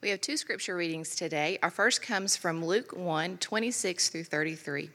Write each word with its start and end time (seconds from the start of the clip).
We 0.00 0.10
have 0.10 0.20
two 0.20 0.36
scripture 0.36 0.76
readings 0.76 1.16
today. 1.16 1.58
Our 1.62 1.70
first 1.70 2.02
comes 2.02 2.36
from 2.36 2.64
Luke 2.64 2.96
1 2.96 3.38
26 3.38 4.08
through 4.08 4.24
33. 4.24 4.90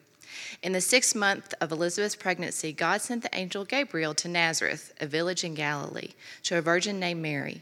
In 0.64 0.72
the 0.72 0.82
sixth 0.82 1.14
month 1.14 1.54
of 1.60 1.72
Elizabeth's 1.72 2.16
pregnancy, 2.16 2.72
God 2.72 3.02
sent 3.02 3.22
the 3.22 3.36
angel 3.36 3.66
Gabriel 3.66 4.14
to 4.16 4.28
Nazareth, 4.28 4.94
a 5.00 5.06
village 5.06 5.44
in 5.44 5.56
Galilee, 5.56 6.12
to 6.44 6.58
a 6.58 6.62
virgin 6.62 7.00
named 7.00 7.22
Mary. 7.22 7.62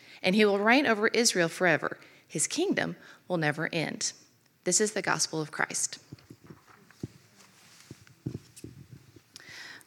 and 0.23 0.35
he 0.35 0.45
will 0.45 0.59
reign 0.59 0.85
over 0.85 1.07
Israel 1.07 1.49
forever. 1.49 1.97
His 2.27 2.47
kingdom 2.47 2.95
will 3.27 3.37
never 3.37 3.69
end. 3.73 4.13
This 4.63 4.79
is 4.79 4.91
the 4.91 5.01
gospel 5.01 5.41
of 5.41 5.51
Christ. 5.51 5.97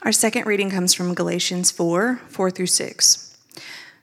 Our 0.03 0.13
second 0.13 0.47
reading 0.47 0.71
comes 0.71 0.93
from 0.93 1.15
Galatians 1.15 1.71
4 1.71 2.21
4 2.29 2.51
through 2.51 2.67
6. 2.67 3.39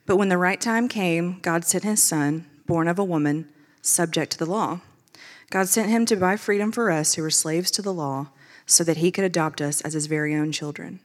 But 0.06 0.18
when 0.18 0.30
the 0.30 0.38
right 0.38 0.60
time 0.60 0.88
came, 0.88 1.40
God 1.42 1.64
sent 1.64 1.84
his 1.84 2.02
son, 2.02 2.48
born 2.66 2.88
of 2.88 2.98
a 2.98 3.04
woman, 3.04 3.48
subject 3.82 4.32
to 4.32 4.38
the 4.40 4.46
law. 4.46 4.80
God 5.52 5.68
sent 5.68 5.90
him 5.90 6.06
to 6.08 6.16
buy 6.16 6.38
freedom 6.38 6.72
for 6.72 6.90
us 6.90 7.14
who 7.14 7.22
were 7.22 7.30
slaves 7.30 7.70
to 7.72 7.82
the 7.82 7.94
law, 7.94 8.30
so 8.66 8.84
that 8.84 8.98
he 8.98 9.12
could 9.12 9.26
adopt 9.26 9.62
us 9.62 9.82
as 9.82 9.94
his 9.94 10.08
very 10.08 10.34
own 10.34 10.52
children. 10.52 11.02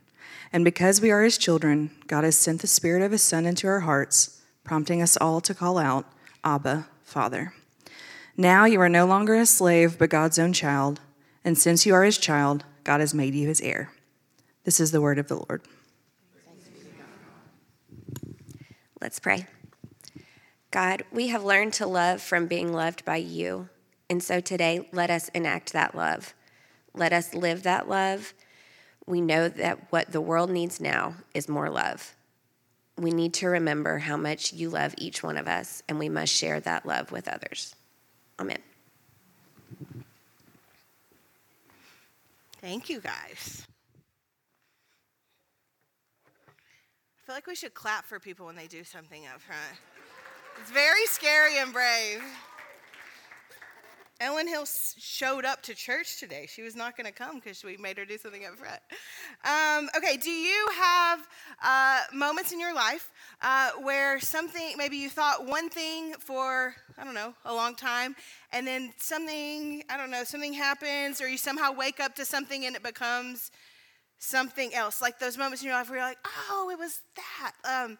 And 0.52 0.64
because 0.64 1.00
we 1.00 1.10
are 1.10 1.24
his 1.24 1.36
children, 1.36 1.90
God 2.06 2.24
has 2.24 2.38
sent 2.38 2.60
the 2.60 2.66
Spirit 2.66 3.02
of 3.02 3.12
his 3.12 3.22
Son 3.22 3.44
into 3.44 3.66
our 3.66 3.80
hearts 3.80 4.40
prompting 4.66 5.00
us 5.00 5.16
all 5.16 5.40
to 5.40 5.54
call 5.54 5.78
out, 5.78 6.06
Abba, 6.42 6.88
Father. 7.04 7.54
Now 8.36 8.64
you 8.64 8.80
are 8.80 8.88
no 8.88 9.06
longer 9.06 9.34
a 9.36 9.46
slave, 9.46 9.96
but 9.98 10.10
God's 10.10 10.38
own 10.38 10.52
child, 10.52 11.00
and 11.44 11.56
since 11.56 11.86
you 11.86 11.94
are 11.94 12.02
his 12.02 12.18
child, 12.18 12.64
God 12.84 13.00
has 13.00 13.14
made 13.14 13.34
you 13.34 13.46
his 13.46 13.60
heir. 13.60 13.92
This 14.64 14.80
is 14.80 14.90
the 14.90 15.00
word 15.00 15.18
of 15.18 15.28
the 15.28 15.36
Lord. 15.36 15.62
Let's 19.00 19.20
pray. 19.20 19.46
God, 20.72 21.04
we 21.12 21.28
have 21.28 21.44
learned 21.44 21.72
to 21.74 21.86
love 21.86 22.20
from 22.20 22.46
being 22.48 22.72
loved 22.72 23.04
by 23.04 23.16
you. 23.16 23.68
And 24.10 24.22
so 24.22 24.40
today, 24.40 24.88
let 24.92 25.10
us 25.10 25.28
enact 25.28 25.72
that 25.72 25.94
love. 25.94 26.34
Let 26.92 27.12
us 27.12 27.34
live 27.34 27.62
that 27.62 27.88
love. 27.88 28.34
We 29.06 29.20
know 29.20 29.48
that 29.48 29.92
what 29.92 30.10
the 30.10 30.20
world 30.20 30.50
needs 30.50 30.80
now 30.80 31.14
is 31.34 31.48
more 31.48 31.70
love 31.70 32.16
we 32.98 33.10
need 33.10 33.34
to 33.34 33.48
remember 33.48 33.98
how 33.98 34.16
much 34.16 34.52
you 34.52 34.70
love 34.70 34.94
each 34.96 35.22
one 35.22 35.36
of 35.36 35.46
us, 35.46 35.82
and 35.88 35.98
we 35.98 36.08
must 36.08 36.32
share 36.32 36.60
that 36.60 36.86
love 36.86 37.12
with 37.12 37.28
others. 37.28 37.74
Amen. 38.38 38.58
Thank 42.60 42.88
you, 42.88 43.00
guys. 43.00 43.66
I 46.48 47.26
feel 47.26 47.34
like 47.34 47.46
we 47.46 47.54
should 47.54 47.74
clap 47.74 48.04
for 48.06 48.18
people 48.18 48.46
when 48.46 48.56
they 48.56 48.66
do 48.66 48.82
something 48.82 49.26
up 49.26 49.40
front. 49.40 49.60
It's 50.60 50.70
very 50.70 51.06
scary 51.06 51.58
and 51.58 51.72
brave. 51.72 52.22
Ellen 54.18 54.48
Hill 54.48 54.64
showed 54.64 55.44
up 55.44 55.62
to 55.64 55.74
church 55.74 56.18
today. 56.18 56.46
She 56.48 56.62
was 56.62 56.74
not 56.74 56.96
going 56.96 57.06
to 57.06 57.12
come 57.12 57.36
because 57.36 57.62
we 57.62 57.76
made 57.76 57.98
her 57.98 58.06
do 58.06 58.16
something 58.16 58.46
up 58.46 58.56
front. 58.56 58.80
Um, 59.44 59.90
okay, 59.94 60.16
do 60.16 60.30
you 60.30 60.68
have 60.74 61.28
uh, 61.62 62.00
moments 62.14 62.52
in 62.52 62.58
your 62.58 62.74
life 62.74 63.10
uh, 63.42 63.72
where 63.82 64.18
something, 64.18 64.74
maybe 64.78 64.96
you 64.96 65.10
thought 65.10 65.44
one 65.44 65.68
thing 65.68 66.14
for, 66.18 66.74
I 66.96 67.04
don't 67.04 67.14
know, 67.14 67.34
a 67.44 67.54
long 67.54 67.74
time, 67.74 68.16
and 68.52 68.66
then 68.66 68.94
something, 68.96 69.82
I 69.90 69.98
don't 69.98 70.10
know, 70.10 70.24
something 70.24 70.54
happens, 70.54 71.20
or 71.20 71.28
you 71.28 71.36
somehow 71.36 71.72
wake 71.72 72.00
up 72.00 72.14
to 72.14 72.24
something 72.24 72.64
and 72.64 72.74
it 72.74 72.82
becomes 72.82 73.50
something 74.18 74.72
else? 74.74 75.02
Like 75.02 75.18
those 75.18 75.36
moments 75.36 75.60
in 75.60 75.68
your 75.68 75.76
life 75.76 75.90
where 75.90 75.98
you're 75.98 76.08
like, 76.08 76.18
oh, 76.50 76.70
it 76.72 76.78
was 76.78 77.02
that. 77.16 77.52
Um, 77.64 77.98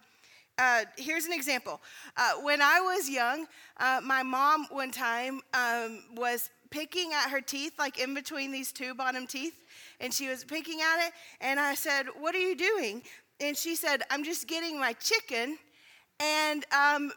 uh, 0.59 0.85
here's 0.97 1.27
an 1.27 1.33
example. 1.33 1.81
Uh, 2.17 2.35
when 2.43 2.63
I 2.63 2.81
was 2.81 3.09
young, 3.09 3.47
uh, 3.79 4.01
my 4.03 4.23
mom 4.23 4.67
one 4.71 4.91
time 4.91 5.41
um, 5.53 6.03
was 6.15 6.51
picking 6.71 7.13
at 7.13 7.31
her 7.31 7.41
teeth, 7.41 7.75
like 7.79 7.99
in 7.99 8.15
between 8.15 8.51
these 8.51 8.73
two 8.73 8.95
bottom 8.95 9.27
teeth, 9.27 9.55
and 10.01 10.13
she 10.13 10.29
was 10.29 10.45
picking 10.45 10.81
at 10.81 11.07
it. 11.07 11.13
And 11.41 11.61
I 11.61 11.75
said, 11.75 12.07
What 12.19 12.35
are 12.35 12.41
you 12.41 12.57
doing? 12.57 13.03
And 13.41 13.57
she 13.57 13.77
said, 13.77 14.03
I'm 14.11 14.25
just 14.25 14.47
getting 14.49 14.81
my 14.81 14.95
chicken. 14.95 15.59
And 16.21 16.65
um, 16.73 17.13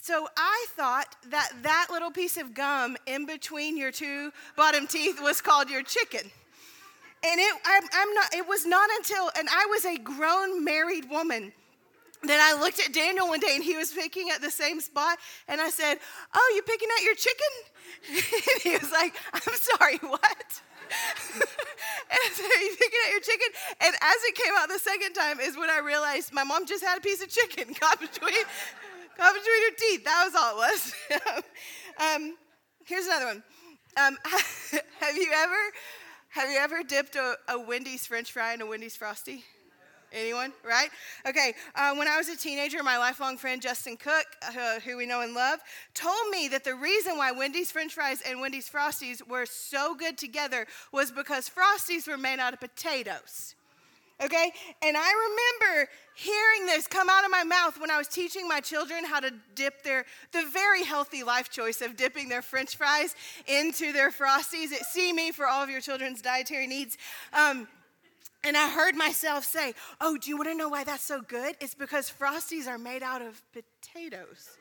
so 0.00 0.28
I 0.36 0.66
thought 0.70 1.16
that 1.30 1.50
that 1.62 1.88
little 1.90 2.12
piece 2.12 2.36
of 2.36 2.54
gum 2.54 2.96
in 3.06 3.26
between 3.26 3.76
your 3.76 3.90
two 3.90 4.30
bottom 4.56 4.86
teeth 4.86 5.20
was 5.20 5.40
called 5.40 5.68
your 5.68 5.82
chicken. 5.82 6.30
And 7.26 7.40
it, 7.40 7.54
I'm, 7.64 7.82
I'm 7.92 8.14
not, 8.14 8.34
it 8.34 8.46
was 8.46 8.66
not 8.66 8.88
until, 8.98 9.30
and 9.36 9.48
I 9.50 9.66
was 9.70 9.84
a 9.84 9.96
grown 9.96 10.62
married 10.62 11.10
woman 11.10 11.52
then 12.28 12.40
I 12.40 12.58
looked 12.60 12.80
at 12.80 12.92
Daniel 12.92 13.28
one 13.28 13.40
day 13.40 13.54
and 13.54 13.64
he 13.64 13.76
was 13.76 13.92
picking 13.92 14.30
at 14.30 14.40
the 14.40 14.50
same 14.50 14.80
spot. 14.80 15.18
And 15.48 15.60
I 15.60 15.70
said, 15.70 15.98
Oh, 16.34 16.52
you 16.54 16.62
picking 16.62 16.88
at 16.96 17.04
your 17.04 17.14
chicken? 17.14 17.52
and 18.08 18.62
he 18.62 18.72
was 18.76 18.90
like, 18.92 19.14
I'm 19.32 19.54
sorry, 19.54 19.98
what? 19.98 20.62
and 21.34 22.34
so 22.34 22.42
you 22.42 22.76
picking 22.78 23.00
at 23.06 23.10
your 23.12 23.20
chicken. 23.20 23.48
And 23.80 23.94
as 23.94 24.16
it 24.24 24.34
came 24.34 24.52
out 24.56 24.68
the 24.68 24.78
second 24.78 25.14
time, 25.14 25.40
is 25.40 25.56
when 25.56 25.70
I 25.70 25.78
realized 25.78 26.32
my 26.32 26.44
mom 26.44 26.66
just 26.66 26.84
had 26.84 26.98
a 26.98 27.00
piece 27.00 27.22
of 27.22 27.28
chicken 27.28 27.74
caught 27.80 28.00
between, 28.00 28.44
caught 29.16 29.34
between 29.34 29.62
her 29.62 29.76
teeth. 29.78 30.04
That 30.04 30.24
was 30.26 30.34
all 30.34 30.52
it 30.52 30.56
was. 30.56 30.94
um, 31.98 32.36
here's 32.84 33.06
another 33.06 33.26
one. 33.26 33.42
Um, 33.96 34.18
have 35.00 35.16
you 35.16 35.30
ever 35.32 35.56
have 36.30 36.50
you 36.50 36.58
ever 36.58 36.82
dipped 36.82 37.14
a, 37.14 37.36
a 37.48 37.60
Wendy's 37.60 38.08
French 38.08 38.32
fry 38.32 38.54
in 38.54 38.60
a 38.60 38.66
Wendy's 38.66 38.96
Frosty? 38.96 39.44
Anyone? 40.14 40.52
Right? 40.64 40.90
Okay. 41.26 41.54
Uh, 41.74 41.94
when 41.96 42.06
I 42.06 42.16
was 42.16 42.28
a 42.28 42.36
teenager, 42.36 42.82
my 42.82 42.96
lifelong 42.98 43.36
friend 43.36 43.60
Justin 43.60 43.96
Cook, 43.96 44.26
uh, 44.42 44.80
who 44.80 44.96
we 44.96 45.06
know 45.06 45.22
and 45.22 45.34
love, 45.34 45.58
told 45.92 46.30
me 46.30 46.48
that 46.48 46.62
the 46.62 46.74
reason 46.74 47.18
why 47.18 47.32
Wendy's 47.32 47.72
French 47.72 47.94
fries 47.94 48.22
and 48.26 48.40
Wendy's 48.40 48.68
Frosties 48.68 49.26
were 49.26 49.44
so 49.44 49.94
good 49.94 50.16
together 50.16 50.66
was 50.92 51.10
because 51.10 51.50
Frosties 51.50 52.06
were 52.06 52.16
made 52.16 52.38
out 52.38 52.52
of 52.52 52.60
potatoes. 52.60 53.56
Okay? 54.22 54.52
And 54.82 54.96
I 54.96 55.58
remember 55.60 55.90
hearing 56.14 56.66
this 56.66 56.86
come 56.86 57.08
out 57.10 57.24
of 57.24 57.30
my 57.32 57.42
mouth 57.42 57.80
when 57.80 57.90
I 57.90 57.98
was 57.98 58.06
teaching 58.06 58.46
my 58.46 58.60
children 58.60 59.04
how 59.04 59.18
to 59.18 59.32
dip 59.56 59.82
their, 59.82 60.04
the 60.30 60.44
very 60.52 60.84
healthy 60.84 61.24
life 61.24 61.50
choice 61.50 61.80
of 61.80 61.96
dipping 61.96 62.28
their 62.28 62.42
french 62.42 62.76
fries 62.76 63.16
into 63.48 63.92
their 63.92 64.12
Frosties 64.12 64.68
See 64.92 65.12
Me 65.12 65.32
for 65.32 65.46
all 65.46 65.62
of 65.62 65.68
your 65.68 65.80
children's 65.80 66.22
dietary 66.22 66.68
needs. 66.68 66.96
Um, 67.32 67.66
and 68.44 68.56
I 68.56 68.68
heard 68.70 68.94
myself 68.94 69.44
say, 69.44 69.74
Oh, 70.00 70.16
do 70.16 70.30
you 70.30 70.36
want 70.36 70.48
to 70.50 70.54
know 70.54 70.68
why 70.68 70.84
that's 70.84 71.02
so 71.02 71.20
good? 71.20 71.56
It's 71.60 71.74
because 71.74 72.10
Frosties 72.10 72.66
are 72.68 72.78
made 72.78 73.02
out 73.02 73.22
of 73.22 73.42
potatoes. 73.52 74.56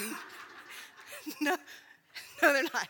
no, 1.40 1.56
no, 2.42 2.52
they're 2.52 2.62
not. 2.62 2.88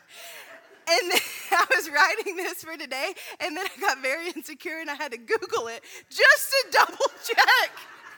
And 0.89 1.13
I 1.53 1.67
was 1.75 1.91
writing 1.91 2.37
this 2.37 2.65
for 2.65 2.77
today, 2.77 3.13
and 3.39 3.57
then 3.57 3.67
I 3.67 3.81
got 3.81 4.03
very 4.03 4.29
insecure 4.31 4.79
and 4.81 4.91
I 4.91 4.95
had 4.95 5.13
to 5.13 5.19
Google 5.19 5.69
it 5.69 5.83
just 6.09 6.51
to 6.51 6.67
double 6.79 7.07
check 7.25 7.71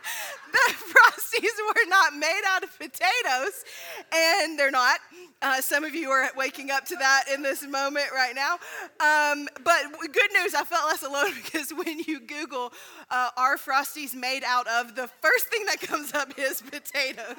that 0.53 0.75
Frosties 0.77 1.57
were 1.69 1.89
not 1.89 2.17
made 2.17 2.43
out 2.49 2.63
of 2.63 2.79
potatoes, 2.79 3.65
and 4.13 4.59
they're 4.59 4.71
not. 4.71 5.01
Uh, 5.41 5.61
some 5.61 5.85
of 5.85 5.95
you 5.95 6.11
are 6.11 6.31
waking 6.37 6.71
up 6.71 6.85
to 6.87 6.97
that 6.97 7.25
in 7.33 7.43
this 7.43 7.67
moment 7.67 8.07
right 8.15 8.35
now. 8.35 8.55
Um, 9.01 9.49
but 9.65 9.83
good 10.13 10.33
news, 10.33 10.55
I 10.55 10.65
felt 10.65 10.87
less 10.87 11.03
alone 11.03 11.33
because 11.43 11.71
when 11.71 12.01
you 12.01 12.21
Google 12.21 12.73
uh, 13.11 13.31
are 13.37 13.57
Frosties 13.57 14.15
made 14.15 14.43
out 14.45 14.67
of, 14.69 14.95
the 14.95 15.09
first 15.21 15.47
thing 15.47 15.65
that 15.67 15.81
comes 15.81 16.15
up 16.15 16.33
is 16.39 16.63
potatoes, 16.63 17.37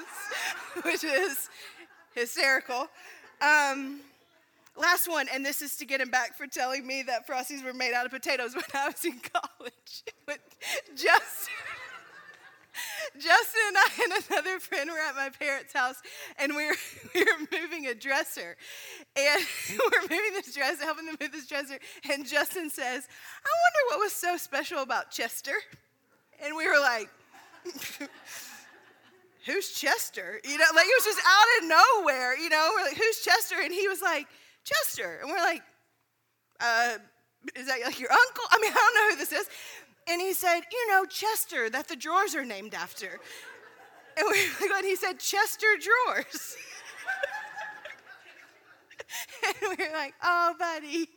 which 0.83 1.03
is 1.03 1.49
hysterical. 2.13 2.87
Um, 3.41 4.01
Last 4.75 5.07
one, 5.07 5.27
and 5.31 5.45
this 5.45 5.61
is 5.61 5.75
to 5.75 5.85
get 5.85 6.01
him 6.01 6.09
back 6.09 6.35
for 6.35 6.47
telling 6.47 6.87
me 6.87 7.03
that 7.03 7.27
Frosties 7.27 7.63
were 7.63 7.73
made 7.73 7.93
out 7.93 8.07
of 8.07 8.11
potatoes 8.11 8.55
when 8.55 8.63
I 8.73 8.87
was 8.87 9.05
in 9.05 9.19
college 9.19 10.03
just. 10.95 11.49
Justin 13.13 13.75
and 14.03 14.13
another 14.29 14.59
friend 14.59 14.89
were 14.89 14.99
at 14.99 15.15
my 15.15 15.29
parents' 15.29 15.73
house, 15.73 16.01
and 16.37 16.55
we 16.55 16.67
were, 16.67 16.75
we 17.15 17.23
were 17.23 17.47
moving 17.51 17.87
a 17.87 17.93
dresser. 17.93 18.55
And 19.15 19.45
we're 19.69 20.01
moving 20.01 20.33
this 20.33 20.53
dresser, 20.53 20.83
helping 20.83 21.05
them 21.05 21.17
move 21.19 21.31
this 21.31 21.47
dresser. 21.47 21.79
And 22.11 22.27
Justin 22.27 22.69
says, 22.69 23.07
I 23.45 23.51
wonder 23.63 23.79
what 23.89 23.99
was 23.99 24.13
so 24.13 24.37
special 24.37 24.79
about 24.79 25.11
Chester. 25.11 25.55
And 26.43 26.55
we 26.55 26.67
were 26.67 26.79
like, 26.79 27.09
Who's 29.45 29.73
Chester? 29.73 30.39
You 30.45 30.57
know, 30.57 30.65
like 30.73 30.85
it 30.85 31.03
was 31.03 31.05
just 31.05 31.21
out 31.27 31.47
of 31.61 31.67
nowhere, 31.67 32.37
you 32.37 32.49
know, 32.49 32.71
we're 32.75 32.83
like, 32.83 32.95
Who's 32.95 33.21
Chester? 33.21 33.55
And 33.61 33.73
he 33.73 33.87
was 33.87 34.01
like, 34.01 34.27
Chester. 34.63 35.19
And 35.21 35.29
we're 35.29 35.37
like, 35.37 35.61
uh, 36.61 36.97
is 37.55 37.67
that 37.67 37.79
like 37.83 37.99
your 37.99 38.11
uncle? 38.11 38.43
I 38.51 38.59
mean, 38.59 38.71
I 38.71 38.75
don't 38.75 38.95
know 38.95 39.09
who 39.11 39.17
this 39.17 39.33
is. 39.33 39.49
And 40.07 40.21
he 40.21 40.33
said, 40.33 40.61
you 40.71 40.91
know, 40.91 41.05
Chester, 41.05 41.69
that 41.69 41.87
the 41.87 41.95
drawers 41.95 42.35
are 42.35 42.45
named 42.45 42.73
after. 42.73 43.19
And, 44.17 44.27
we, 44.29 44.67
and 44.75 44.85
he 44.85 44.95
said, 44.95 45.17
Chester 45.17 45.65
drawers. 45.81 46.55
and 49.45 49.55
we 49.77 49.85
were 49.85 49.91
like, 49.91 50.13
oh, 50.23 50.53
buddy, 50.57 51.09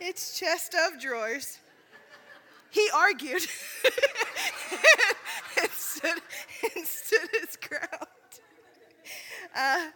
it's 0.00 0.38
chest 0.38 0.74
of 0.74 1.00
drawers. 1.00 1.58
He 2.70 2.88
argued 2.94 3.42
and, 5.60 5.70
stood, 5.70 6.20
and 6.74 6.86
stood 6.86 7.28
his 7.40 7.56
ground. 7.56 8.08
Uh, 9.56 9.86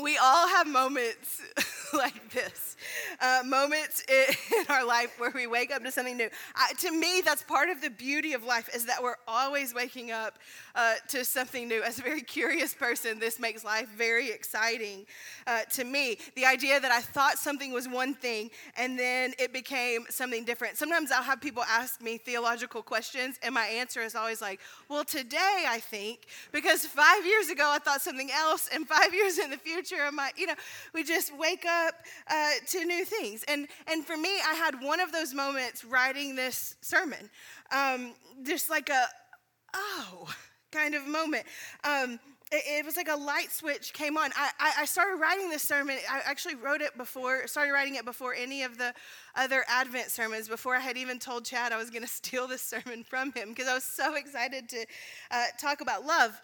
we 0.00 0.16
all 0.16 0.48
have 0.48 0.68
moments 0.68 1.42
like 1.92 2.30
this 2.30 2.76
uh, 3.20 3.42
moments 3.44 4.04
in 4.08 4.66
our 4.68 4.84
life 4.84 5.14
where 5.18 5.32
we 5.34 5.46
wake 5.46 5.72
up 5.74 5.82
to 5.84 5.90
something 5.90 6.16
new. 6.16 6.28
I, 6.54 6.72
to 6.78 6.90
me 6.90 7.22
that's 7.24 7.42
part 7.42 7.68
of 7.68 7.80
the 7.80 7.90
beauty 7.90 8.32
of 8.32 8.44
life 8.44 8.68
is 8.74 8.86
that 8.86 9.02
we're 9.02 9.16
always 9.26 9.74
waking 9.74 10.10
up 10.10 10.38
uh, 10.74 10.94
to 11.08 11.24
something 11.24 11.68
new. 11.68 11.82
As 11.82 11.98
a 11.98 12.02
very 12.02 12.22
curious 12.36 12.74
person 12.74 13.18
this 13.18 13.38
makes 13.38 13.64
life 13.64 13.88
very 13.96 14.30
exciting 14.30 15.06
uh, 15.46 15.62
to 15.72 15.84
me. 15.84 16.18
The 16.36 16.46
idea 16.46 16.80
that 16.80 16.92
i 16.92 17.00
thought 17.00 17.38
something 17.38 17.72
was 17.72 17.88
one 17.88 18.14
thing 18.14 18.50
and 18.76 18.98
then 18.98 19.32
it 19.38 19.52
became 19.52 20.04
something 20.10 20.44
different. 20.44 20.76
Sometimes 20.76 21.10
i'll 21.10 21.22
have 21.22 21.40
people 21.40 21.62
ask 21.64 22.00
me 22.02 22.18
theological 22.18 22.82
questions 22.82 23.38
and 23.42 23.54
my 23.54 23.66
answer 23.66 24.00
is 24.00 24.14
always 24.14 24.40
like 24.40 24.60
well 24.88 25.04
today 25.04 25.64
i 25.68 25.78
think 25.78 26.26
because 26.52 26.86
five 26.86 27.24
years 27.26 27.48
ago 27.48 27.70
i 27.74 27.78
thought 27.78 28.00
something 28.00 28.30
else 28.30 28.68
and 28.72 28.86
five 28.86 29.12
years 29.14 29.38
in 29.38 29.50
the 29.50 29.56
future 29.56 29.96
i 30.06 30.10
might 30.10 30.32
you 30.36 30.46
know. 30.46 30.54
We 30.92 31.02
just 31.02 31.36
wake 31.36 31.64
up 31.66 31.73
uh, 32.28 32.50
to 32.68 32.84
new 32.84 33.04
things. 33.04 33.44
And, 33.48 33.68
and 33.86 34.04
for 34.04 34.16
me, 34.16 34.30
I 34.46 34.54
had 34.54 34.80
one 34.80 35.00
of 35.00 35.12
those 35.12 35.34
moments 35.34 35.84
writing 35.84 36.36
this 36.36 36.76
sermon, 36.80 37.30
um, 37.70 38.14
just 38.42 38.70
like 38.70 38.90
a, 38.90 39.06
oh, 39.74 40.28
kind 40.72 40.94
of 40.94 41.06
moment. 41.06 41.44
Um, 41.84 42.18
it, 42.52 42.62
it, 42.66 42.84
was 42.84 42.96
like 42.96 43.08
a 43.08 43.16
light 43.16 43.50
switch 43.50 43.92
came 43.92 44.16
on. 44.16 44.30
I, 44.36 44.50
I, 44.60 44.72
I, 44.80 44.84
started 44.84 45.16
writing 45.16 45.48
this 45.48 45.62
sermon. 45.62 45.96
I 46.10 46.20
actually 46.24 46.56
wrote 46.56 46.82
it 46.82 46.96
before, 46.96 47.46
started 47.46 47.72
writing 47.72 47.94
it 47.94 48.04
before 48.04 48.34
any 48.34 48.62
of 48.62 48.76
the 48.76 48.92
other 49.34 49.64
Advent 49.68 50.10
sermons, 50.10 50.48
before 50.48 50.76
I 50.76 50.80
had 50.80 50.96
even 50.96 51.18
told 51.18 51.44
Chad 51.44 51.72
I 51.72 51.76
was 51.76 51.90
going 51.90 52.02
to 52.08 52.08
steal 52.08 52.46
this 52.46 52.62
sermon 52.62 53.02
from 53.02 53.32
him 53.32 53.50
because 53.50 53.68
I 53.68 53.74
was 53.74 53.84
so 53.84 54.14
excited 54.14 54.68
to 54.70 54.86
uh, 55.30 55.44
talk 55.60 55.80
about 55.80 56.04
love. 56.04 56.40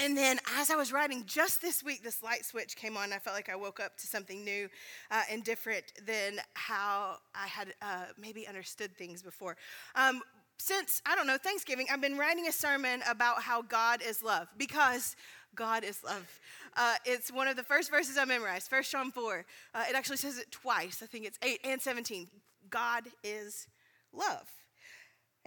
And 0.00 0.16
then, 0.16 0.40
as 0.58 0.70
I 0.70 0.76
was 0.76 0.92
writing, 0.92 1.22
just 1.24 1.62
this 1.62 1.84
week, 1.84 2.02
this 2.02 2.22
light 2.22 2.44
switch 2.44 2.74
came 2.74 2.96
on. 2.96 3.12
I 3.12 3.18
felt 3.18 3.36
like 3.36 3.48
I 3.48 3.54
woke 3.54 3.78
up 3.78 3.96
to 3.98 4.06
something 4.06 4.44
new 4.44 4.68
uh, 5.10 5.22
and 5.30 5.44
different 5.44 5.84
than 6.04 6.40
how 6.54 7.18
I 7.34 7.46
had 7.46 7.74
uh, 7.80 8.06
maybe 8.18 8.48
understood 8.48 8.96
things 8.96 9.22
before. 9.22 9.56
Um, 9.94 10.20
since, 10.58 11.00
I 11.06 11.14
don't 11.14 11.26
know, 11.26 11.38
Thanksgiving, 11.38 11.86
I've 11.92 12.00
been 12.00 12.18
writing 12.18 12.48
a 12.48 12.52
sermon 12.52 13.02
about 13.08 13.42
how 13.42 13.62
God 13.62 14.02
is 14.04 14.22
love 14.22 14.48
because 14.56 15.14
God 15.54 15.84
is 15.84 16.02
love. 16.02 16.40
Uh, 16.76 16.94
it's 17.04 17.30
one 17.30 17.46
of 17.46 17.56
the 17.56 17.62
first 17.62 17.90
verses 17.90 18.18
I 18.18 18.24
memorized, 18.24 18.70
1 18.70 18.82
John 18.84 19.12
4. 19.12 19.44
Uh, 19.74 19.84
it 19.88 19.94
actually 19.94 20.16
says 20.16 20.38
it 20.38 20.50
twice. 20.50 21.02
I 21.02 21.06
think 21.06 21.24
it's 21.24 21.38
8 21.42 21.60
and 21.64 21.80
17. 21.80 22.28
God 22.70 23.04
is 23.22 23.68
love. 24.12 24.48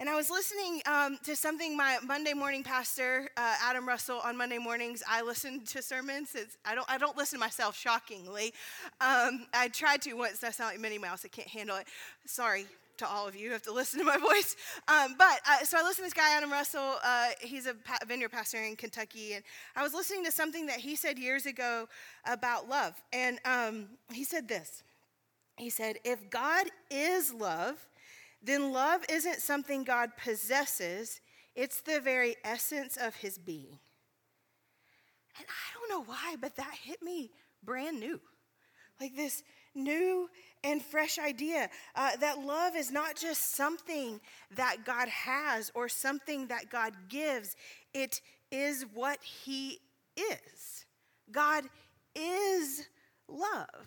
And 0.00 0.08
I 0.08 0.14
was 0.14 0.30
listening 0.30 0.80
um, 0.86 1.18
to 1.24 1.34
something 1.34 1.76
my 1.76 1.98
Monday 2.06 2.32
morning 2.32 2.62
pastor, 2.62 3.28
uh, 3.36 3.56
Adam 3.60 3.88
Russell, 3.88 4.20
on 4.22 4.36
Monday 4.36 4.58
mornings. 4.58 5.02
I 5.08 5.22
listen 5.22 5.64
to 5.66 5.82
sermons. 5.82 6.36
It's, 6.36 6.56
I, 6.64 6.76
don't, 6.76 6.88
I 6.88 6.98
don't 6.98 7.16
listen 7.16 7.40
to 7.40 7.44
myself, 7.44 7.76
shockingly. 7.76 8.54
Um, 9.00 9.46
I 9.52 9.68
tried 9.72 10.02
to 10.02 10.12
once. 10.12 10.44
I 10.44 10.50
sound 10.50 10.70
like 10.70 10.80
Minnie 10.80 10.98
Mouse. 10.98 11.24
I 11.24 11.28
can't 11.28 11.48
handle 11.48 11.76
it. 11.78 11.88
Sorry 12.26 12.66
to 12.98 13.08
all 13.08 13.26
of 13.26 13.34
you 13.34 13.48
who 13.48 13.52
have 13.54 13.62
to 13.62 13.72
listen 13.74 13.98
to 13.98 14.04
my 14.04 14.18
voice. 14.18 14.54
Um, 14.86 15.16
but 15.18 15.40
uh, 15.50 15.64
so 15.64 15.76
I 15.76 15.82
listened 15.82 15.96
to 15.96 16.02
this 16.02 16.12
guy, 16.12 16.30
Adam 16.30 16.52
Russell. 16.52 16.94
Uh, 17.04 17.30
he's 17.40 17.66
a 17.66 17.74
pa- 17.74 17.98
vineyard 18.06 18.28
pastor 18.28 18.62
in 18.62 18.76
Kentucky. 18.76 19.32
And 19.34 19.42
I 19.74 19.82
was 19.82 19.94
listening 19.94 20.24
to 20.26 20.30
something 20.30 20.66
that 20.66 20.78
he 20.78 20.94
said 20.94 21.18
years 21.18 21.44
ago 21.44 21.88
about 22.24 22.68
love. 22.68 22.94
And 23.12 23.40
um, 23.44 23.86
he 24.12 24.22
said 24.22 24.46
this 24.46 24.84
He 25.56 25.70
said, 25.70 25.96
If 26.04 26.30
God 26.30 26.68
is 26.88 27.34
love, 27.34 27.87
then 28.42 28.72
love 28.72 29.04
isn't 29.08 29.40
something 29.40 29.84
God 29.84 30.10
possesses, 30.16 31.20
it's 31.54 31.80
the 31.80 32.00
very 32.00 32.36
essence 32.44 32.96
of 32.96 33.16
his 33.16 33.38
being. 33.38 33.78
And 35.38 35.46
I 35.48 35.78
don't 35.78 35.90
know 35.90 36.04
why, 36.12 36.36
but 36.40 36.56
that 36.56 36.74
hit 36.82 37.02
me 37.02 37.30
brand 37.62 38.00
new. 38.00 38.20
Like 39.00 39.14
this 39.14 39.42
new 39.74 40.28
and 40.64 40.82
fresh 40.82 41.18
idea 41.18 41.68
uh, 41.94 42.16
that 42.16 42.40
love 42.40 42.74
is 42.76 42.90
not 42.90 43.16
just 43.16 43.54
something 43.54 44.20
that 44.56 44.84
God 44.84 45.08
has 45.08 45.70
or 45.74 45.88
something 45.88 46.48
that 46.48 46.68
God 46.70 46.92
gives, 47.08 47.54
it 47.94 48.20
is 48.50 48.84
what 48.94 49.22
He 49.22 49.78
is. 50.16 50.84
God 51.30 51.64
is 52.14 52.88
love. 53.28 53.86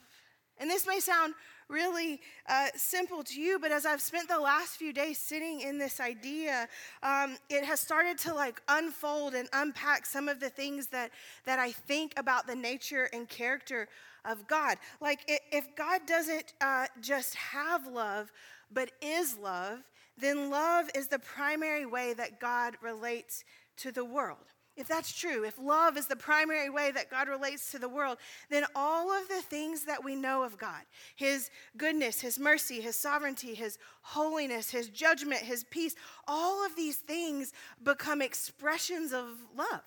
And 0.58 0.70
this 0.70 0.88
may 0.88 1.00
sound 1.00 1.34
really 1.72 2.20
uh, 2.48 2.68
simple 2.75 3.24
to 3.24 3.42
you, 3.42 3.58
but 3.58 3.72
as 3.72 3.86
I've 3.86 4.01
spent 4.01 4.28
the 4.28 4.40
last 4.40 4.78
few 4.78 4.94
days 4.94 5.18
sitting 5.18 5.62
in 5.62 5.78
this 5.78 6.00
idea, 6.00 6.68
um, 7.01 7.38
it 7.50 7.63
has 7.63 7.80
started 7.80 8.18
to 8.20 8.34
like 8.34 8.62
unfold 8.68 9.34
and 9.34 9.48
unpack 9.54 10.06
some 10.06 10.28
of 10.28 10.40
the 10.40 10.50
things 10.50 10.88
that, 10.88 11.12
that 11.46 11.58
I 11.58 11.72
think 11.72 12.13
about 12.18 12.46
the 12.46 12.56
nature 12.56 13.10
and 13.13 13.28
character 13.28 13.88
of 14.25 14.48
God. 14.48 14.78
Like, 15.00 15.22
if 15.28 15.75
God 15.75 16.01
doesn't 16.06 16.54
uh, 16.62 16.86
just 17.00 17.36
have 17.36 17.88
love, 17.88 18.32
but 18.72 18.92
is 19.01 19.38
love, 19.38 19.80
then 20.18 20.50
love 20.50 20.90
is 20.94 21.08
the 21.08 21.20
primary 21.20 21.86
way 21.86 22.13
that 22.13 22.40
God 22.40 22.75
relates 22.82 23.44
to 23.78 23.92
the 23.92 24.06
world. 24.06 24.54
If 24.78 24.88
that's 24.88 25.12
true, 25.13 25.44
if 25.44 25.60
love 25.60 25.98
is 25.98 26.08
the 26.08 26.16
primary 26.16 26.70
way 26.70 26.92
that 26.92 27.10
God 27.10 27.28
relates 27.28 27.72
to 27.72 27.80
the 27.80 27.90
world, 27.90 28.18
then 28.50 28.63
all 28.74 29.12
of 29.12 29.28
the 29.28 29.42
things 29.42 29.86
that 29.86 30.04
we 30.04 30.16
know 30.16 30.44
of 30.44 30.58
God 30.58 30.82
His 31.16 31.50
goodness, 31.78 32.22
His 32.22 32.40
mercy, 32.40 32.80
His 32.80 32.96
sovereignty, 32.96 33.54
His 33.54 33.78
holiness, 34.01 34.72
His 34.72 34.88
judgment, 34.88 35.42
His 35.42 35.66
peace 35.66 35.96
all 36.28 36.66
of 36.66 36.75
these 36.75 36.98
things 36.98 37.51
become 37.84 38.22
expressions 38.22 39.12
of 39.13 39.25
love. 39.56 39.84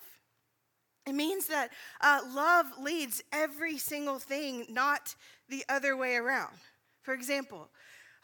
It 1.07 1.15
means 1.15 1.47
that 1.47 1.71
uh, 2.01 2.21
love 2.35 2.67
leads 2.79 3.23
every 3.33 3.79
single 3.79 4.19
thing, 4.19 4.67
not 4.69 5.15
the 5.49 5.65
other 5.69 5.97
way 5.97 6.17
around. 6.17 6.57
For 7.03 7.13
example, 7.13 7.69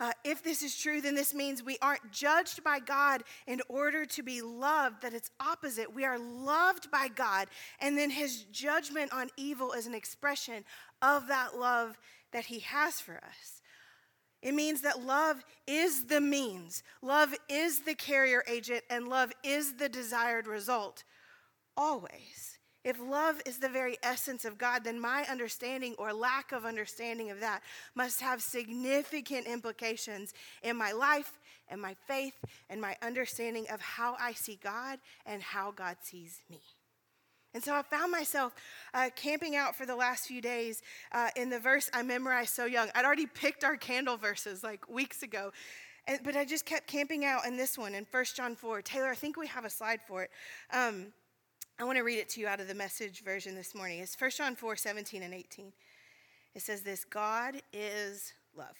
uh, 0.01 0.13
if 0.25 0.43
this 0.43 0.63
is 0.63 0.75
true, 0.77 1.03
then 1.03 1.15
this 1.15 1.35
means 1.35 1.63
we 1.63 1.77
aren't 1.83 2.11
judged 2.11 2.65
by 2.65 2.81
God 2.81 3.23
in 3.47 3.61
order 3.69 4.07
to 4.07 4.23
be 4.23 4.41
loved, 4.41 5.03
that 5.03 5.13
it's 5.13 5.31
opposite. 5.39 5.95
We 5.95 6.07
are 6.07 6.19
loved 6.19 6.91
by 6.91 7.09
God, 7.09 7.49
and 7.81 7.97
then 7.99 8.09
his 8.09 8.45
judgment 8.45 9.13
on 9.13 9.29
evil 9.37 9.73
is 9.73 9.87
an 9.87 9.95
expression 9.95 10.65
of 11.03 11.29
that 11.29 11.57
love 11.57 11.99
that 12.33 12.47
he 12.47 12.61
has 12.61 12.99
for 13.01 13.17
us. 13.17 13.61
It 14.43 14.55
means 14.55 14.81
that 14.81 15.05
love 15.05 15.45
is 15.67 16.07
the 16.07 16.21
means, 16.21 16.83
love 17.03 17.35
is 17.51 17.81
the 17.81 17.95
carrier 17.95 18.43
agent, 18.49 18.85
and 18.89 19.07
love 19.07 19.33
is 19.45 19.75
the 19.75 19.91
desired 19.91 20.47
result, 20.47 21.05
always. 21.77 22.50
If 22.83 22.99
love 22.99 23.43
is 23.45 23.59
the 23.59 23.69
very 23.69 23.99
essence 24.03 24.45
of 24.45 24.57
God, 24.57 24.85
then 24.85 24.99
my 24.99 25.25
understanding 25.31 25.95
or 25.99 26.13
lack 26.15 26.53
of 26.53 26.65
understanding 26.65 27.31
of 27.31 27.41
that 27.41 27.63
must 27.95 28.21
have 28.23 28.41
significant 28.41 29.47
implications 29.47 30.33
in 30.63 30.77
my 30.77 30.93
life 30.93 31.39
and 31.69 31.81
my 31.81 31.95
faith 32.07 32.35
and 32.71 32.81
my 32.81 32.97
understanding 33.03 33.67
of 33.71 33.81
how 33.81 34.17
I 34.19 34.33
see 34.33 34.59
God 34.63 34.99
and 35.27 35.43
how 35.43 35.73
God 35.73 35.97
sees 36.03 36.41
me. 36.51 36.61
And 37.53 37.63
so 37.63 37.75
I 37.75 37.83
found 37.83 38.13
myself 38.13 38.55
uh, 38.95 39.11
camping 39.17 39.57
out 39.57 39.75
for 39.75 39.85
the 39.85 39.97
last 39.97 40.27
few 40.27 40.41
days 40.41 40.83
uh, 41.13 41.31
in 41.37 41.51
the 41.51 41.59
verse 41.59 41.91
I 41.93 42.03
memorized 42.03 42.55
so 42.55 42.65
young. 42.65 42.89
I'd 42.95 43.05
already 43.05 43.27
picked 43.27 43.65
our 43.65 43.77
candle 43.77 44.17
verses 44.17 44.63
like 44.63 44.89
weeks 44.89 45.23
ago, 45.23 45.53
and, 46.07 46.21
but 46.23 46.37
I 46.37 46.45
just 46.45 46.65
kept 46.65 46.87
camping 46.87 47.25
out 47.25 47.47
in 47.47 47.57
this 47.57 47.77
one 47.77 47.95
in 47.95 48.07
1 48.11 48.25
John 48.37 48.55
4. 48.55 48.83
Taylor, 48.83 49.11
I 49.11 49.15
think 49.17 49.37
we 49.37 49.49
have 49.49 49.65
a 49.65 49.71
slide 49.71 50.01
for 50.07 50.23
it. 50.23 50.31
Um, 50.73 51.13
I 51.81 51.85
want 51.85 51.97
to 51.97 52.05
read 52.05 52.19
it 52.19 52.29
to 52.31 52.41
you 52.41 52.47
out 52.47 52.61
of 52.61 52.69
the 52.69 52.75
message 52.75 53.25
version 53.25 53.55
this 53.55 53.75
morning. 53.75 54.01
It's 54.01 54.15
1 54.21 54.33
John 54.33 54.55
4 54.55 54.77
17 54.77 55.23
and 55.23 55.33
18. 55.33 55.73
It 56.55 56.61
says 56.61 56.83
this 56.83 57.07
God 57.07 57.63
is 57.73 58.35
love. 58.55 58.77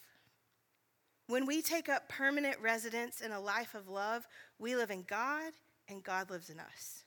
When 1.27 1.47
we 1.47 1.63
take 1.63 1.89
up 1.89 2.11
permanent 2.11 2.59
residence 2.61 3.23
in 3.23 3.33
a 3.33 3.41
life 3.41 3.75
of 3.75 3.89
love, 3.89 4.27
we 4.59 4.77
live 4.77 4.91
in 4.91 5.05
God 5.09 5.55
and 5.89 6.05
God 6.05 6.29
lives 6.29 6.51
in 6.51 6.61
us. 6.61 7.05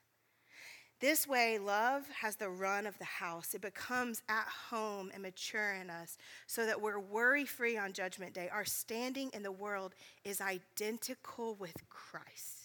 This 1.00 1.28
way, 1.28 1.60
love 1.60 2.06
has 2.22 2.38
the 2.38 2.50
run 2.50 2.88
of 2.88 2.98
the 2.98 3.06
house. 3.06 3.54
It 3.54 3.62
becomes 3.62 4.24
at 4.28 4.48
home 4.72 5.12
and 5.14 5.22
mature 5.22 5.74
in 5.74 5.92
us 5.92 6.18
so 6.48 6.66
that 6.66 6.82
we're 6.82 6.98
worry 6.98 7.46
free 7.46 7.78
on 7.78 7.94
Judgment 7.94 8.34
Day. 8.34 8.50
Our 8.52 8.66
standing 8.66 9.30
in 9.32 9.44
the 9.44 9.52
world 9.52 9.94
is 10.24 10.42
identical 10.42 11.54
with 11.54 11.88
Christ 11.88 12.63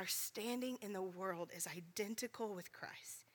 our 0.00 0.06
standing 0.06 0.78
in 0.80 0.94
the 0.94 1.02
world 1.02 1.50
is 1.54 1.66
identical 1.66 2.54
with 2.54 2.72
Christ. 2.72 3.26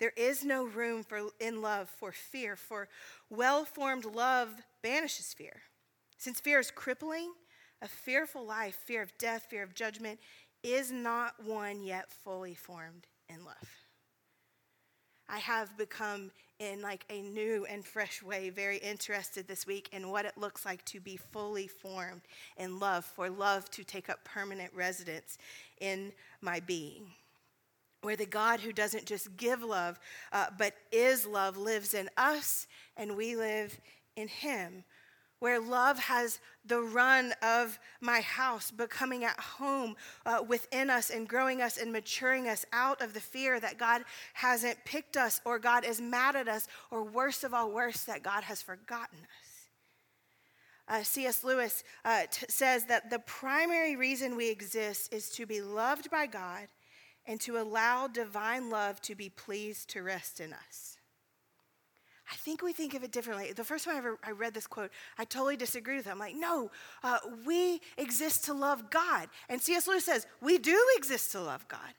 There 0.00 0.12
is 0.16 0.44
no 0.44 0.64
room 0.64 1.04
for, 1.04 1.20
in 1.38 1.62
love 1.62 1.88
for 1.88 2.10
fear, 2.10 2.56
for 2.56 2.88
well 3.30 3.64
formed 3.64 4.04
love 4.04 4.48
banishes 4.82 5.32
fear. 5.32 5.62
Since 6.16 6.40
fear 6.40 6.58
is 6.58 6.72
crippling, 6.72 7.30
a 7.80 7.86
fearful 7.86 8.44
life, 8.44 8.76
fear 8.84 9.00
of 9.00 9.16
death, 9.16 9.46
fear 9.48 9.62
of 9.62 9.76
judgment, 9.76 10.18
is 10.64 10.90
not 10.90 11.34
one 11.44 11.84
yet 11.84 12.10
fully 12.10 12.56
formed 12.56 13.06
in 13.28 13.44
love. 13.44 13.70
I 15.28 15.38
have 15.38 15.78
become 15.78 16.32
in 16.58 16.82
like 16.82 17.04
a 17.08 17.22
new 17.22 17.64
and 17.68 17.84
fresh 17.84 18.22
way 18.22 18.50
very 18.50 18.78
interested 18.78 19.46
this 19.46 19.66
week 19.66 19.88
in 19.92 20.10
what 20.10 20.24
it 20.24 20.36
looks 20.36 20.64
like 20.64 20.84
to 20.86 21.00
be 21.00 21.16
fully 21.16 21.68
formed 21.68 22.22
in 22.56 22.78
love, 22.78 23.04
for 23.04 23.30
love 23.30 23.70
to 23.70 23.84
take 23.84 24.08
up 24.08 24.24
permanent 24.24 24.72
residence 24.74 25.38
in 25.80 26.12
my 26.40 26.60
being. 26.60 27.06
Where 28.02 28.16
the 28.16 28.26
God 28.26 28.60
who 28.60 28.72
doesn't 28.72 29.06
just 29.06 29.36
give 29.36 29.62
love, 29.62 29.98
uh, 30.32 30.46
but 30.56 30.74
is 30.92 31.26
love, 31.26 31.56
lives 31.56 31.94
in 31.94 32.08
us 32.16 32.66
and 32.96 33.16
we 33.16 33.36
live 33.36 33.80
in 34.16 34.28
him 34.28 34.84
where 35.40 35.60
love 35.60 35.98
has 35.98 36.40
the 36.64 36.80
run 36.80 37.32
of 37.42 37.78
my 38.00 38.20
house, 38.20 38.70
becoming 38.70 39.24
at 39.24 39.38
home 39.38 39.96
uh, 40.26 40.42
within 40.46 40.90
us 40.90 41.10
and 41.10 41.28
growing 41.28 41.62
us 41.62 41.78
and 41.78 41.92
maturing 41.92 42.48
us 42.48 42.64
out 42.72 43.00
of 43.00 43.14
the 43.14 43.20
fear 43.20 43.60
that 43.60 43.78
God 43.78 44.02
hasn't 44.34 44.84
picked 44.84 45.16
us 45.16 45.40
or 45.44 45.58
God 45.58 45.84
is 45.84 46.00
mad 46.00 46.36
at 46.36 46.48
us, 46.48 46.66
or 46.90 47.02
worst 47.04 47.44
of 47.44 47.54
all, 47.54 47.70
worse, 47.70 48.02
that 48.04 48.22
God 48.22 48.44
has 48.44 48.62
forgotten 48.62 49.18
us. 49.18 49.48
Uh, 50.88 51.02
C.S. 51.02 51.44
Lewis 51.44 51.84
uh, 52.04 52.22
t- 52.30 52.46
says 52.48 52.84
that 52.86 53.10
the 53.10 53.18
primary 53.20 53.94
reason 53.94 54.36
we 54.36 54.50
exist 54.50 55.12
is 55.12 55.28
to 55.30 55.44
be 55.44 55.60
loved 55.60 56.10
by 56.10 56.26
God 56.26 56.68
and 57.26 57.38
to 57.42 57.58
allow 57.58 58.06
divine 58.06 58.70
love 58.70 59.00
to 59.02 59.14
be 59.14 59.28
pleased 59.28 59.90
to 59.90 60.02
rest 60.02 60.40
in 60.40 60.52
us. 60.52 60.97
I 62.30 62.34
think 62.36 62.62
we 62.62 62.72
think 62.72 62.94
of 62.94 63.02
it 63.02 63.10
differently. 63.10 63.52
The 63.52 63.64
first 63.64 63.84
time 63.84 63.94
I, 63.94 63.98
ever, 63.98 64.18
I 64.22 64.32
read 64.32 64.52
this 64.52 64.66
quote, 64.66 64.90
I 65.18 65.24
totally 65.24 65.56
disagreed 65.56 65.98
with 65.98 66.06
it. 66.06 66.10
I'm 66.10 66.18
like, 66.18 66.34
no, 66.36 66.70
uh, 67.02 67.18
we 67.46 67.80
exist 67.96 68.44
to 68.46 68.54
love 68.54 68.90
God. 68.90 69.28
And 69.48 69.60
C.S. 69.60 69.88
Lewis 69.88 70.04
says, 70.04 70.26
we 70.40 70.58
do 70.58 70.78
exist 70.96 71.32
to 71.32 71.40
love 71.40 71.66
God. 71.68 71.94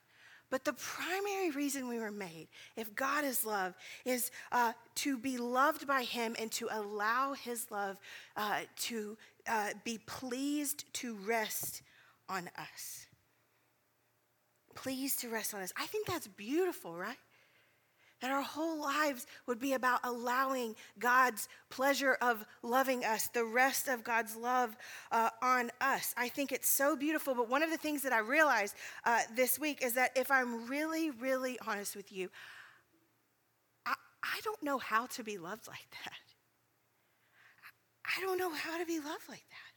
But 0.50 0.64
the 0.64 0.72
primary 0.72 1.50
reason 1.50 1.88
we 1.88 1.98
were 1.98 2.10
made, 2.10 2.48
if 2.76 2.94
God 2.94 3.24
is 3.24 3.46
love, 3.46 3.74
is 4.04 4.32
uh, 4.50 4.72
to 4.96 5.16
be 5.16 5.38
loved 5.38 5.86
by 5.86 6.02
Him 6.02 6.34
and 6.38 6.50
to 6.52 6.68
allow 6.70 7.34
His 7.34 7.70
love 7.70 7.98
uh, 8.36 8.60
to 8.80 9.16
uh, 9.48 9.70
be 9.84 9.98
pleased 10.06 10.92
to 10.94 11.14
rest 11.26 11.82
on 12.28 12.50
us. 12.58 13.06
Pleased 14.74 15.20
to 15.20 15.28
rest 15.28 15.54
on 15.54 15.62
us. 15.62 15.72
I 15.76 15.86
think 15.86 16.06
that's 16.06 16.26
beautiful, 16.26 16.96
right? 16.96 17.18
That 18.20 18.30
our 18.30 18.42
whole 18.42 18.80
lives 18.80 19.26
would 19.46 19.58
be 19.58 19.72
about 19.72 20.00
allowing 20.04 20.76
God's 20.98 21.48
pleasure 21.70 22.18
of 22.20 22.44
loving 22.62 23.04
us, 23.04 23.28
the 23.28 23.44
rest 23.44 23.88
of 23.88 24.04
God's 24.04 24.36
love 24.36 24.76
uh, 25.10 25.30
on 25.42 25.70
us. 25.80 26.14
I 26.16 26.28
think 26.28 26.52
it's 26.52 26.68
so 26.68 26.96
beautiful. 26.96 27.34
But 27.34 27.48
one 27.48 27.62
of 27.62 27.70
the 27.70 27.78
things 27.78 28.02
that 28.02 28.12
I 28.12 28.18
realized 28.18 28.74
uh, 29.04 29.20
this 29.34 29.58
week 29.58 29.82
is 29.82 29.94
that 29.94 30.10
if 30.16 30.30
I'm 30.30 30.68
really, 30.68 31.10
really 31.10 31.58
honest 31.66 31.96
with 31.96 32.12
you, 32.12 32.28
I, 33.86 33.94
I 34.22 34.40
don't 34.44 34.62
know 34.62 34.78
how 34.78 35.06
to 35.06 35.24
be 35.24 35.38
loved 35.38 35.66
like 35.66 35.90
that. 36.04 36.12
I 38.04 38.20
don't 38.20 38.38
know 38.38 38.52
how 38.52 38.78
to 38.78 38.86
be 38.86 38.98
loved 38.98 39.28
like 39.28 39.44
that. 39.50 39.70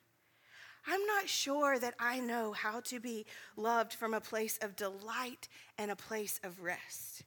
I'm 0.86 1.06
not 1.06 1.30
sure 1.30 1.80
that 1.80 1.94
I 1.98 2.20
know 2.20 2.52
how 2.52 2.82
to 2.82 3.00
be 3.00 3.26
loved 3.56 3.94
from 3.94 4.14
a 4.14 4.20
place 4.20 4.60
of 4.62 4.76
delight 4.76 5.48
and 5.78 5.90
a 5.90 5.96
place 5.96 6.42
of 6.44 6.62
rest. 6.62 7.24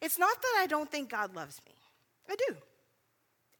It's 0.00 0.18
not 0.18 0.40
that 0.40 0.58
I 0.58 0.66
don't 0.66 0.90
think 0.90 1.10
God 1.10 1.34
loves 1.34 1.60
me, 1.66 1.74
I 2.28 2.36
do. 2.36 2.56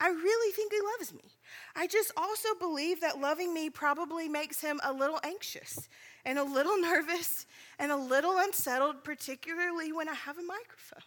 I 0.03 0.09
really 0.09 0.53
think 0.53 0.73
He 0.73 0.81
loves 0.99 1.13
me. 1.13 1.31
I 1.77 1.87
just 1.87 2.11
also 2.17 2.49
believe 2.59 3.03
that 3.03 3.21
loving 3.21 3.53
me 3.53 3.69
probably 3.69 4.29
makes 4.29 4.61
Him 4.61 4.81
a 4.83 4.93
little 4.93 5.21
anxious 5.23 5.89
and 6.25 6.39
a 6.39 6.45
little 6.45 6.79
nervous 6.81 7.47
and 7.79 7.93
a 7.93 7.97
little 7.97 8.39
unsettled, 8.39 9.05
particularly 9.05 9.93
when 9.93 10.09
I 10.09 10.15
have 10.15 10.39
a 10.39 10.43
microphone. 10.43 11.03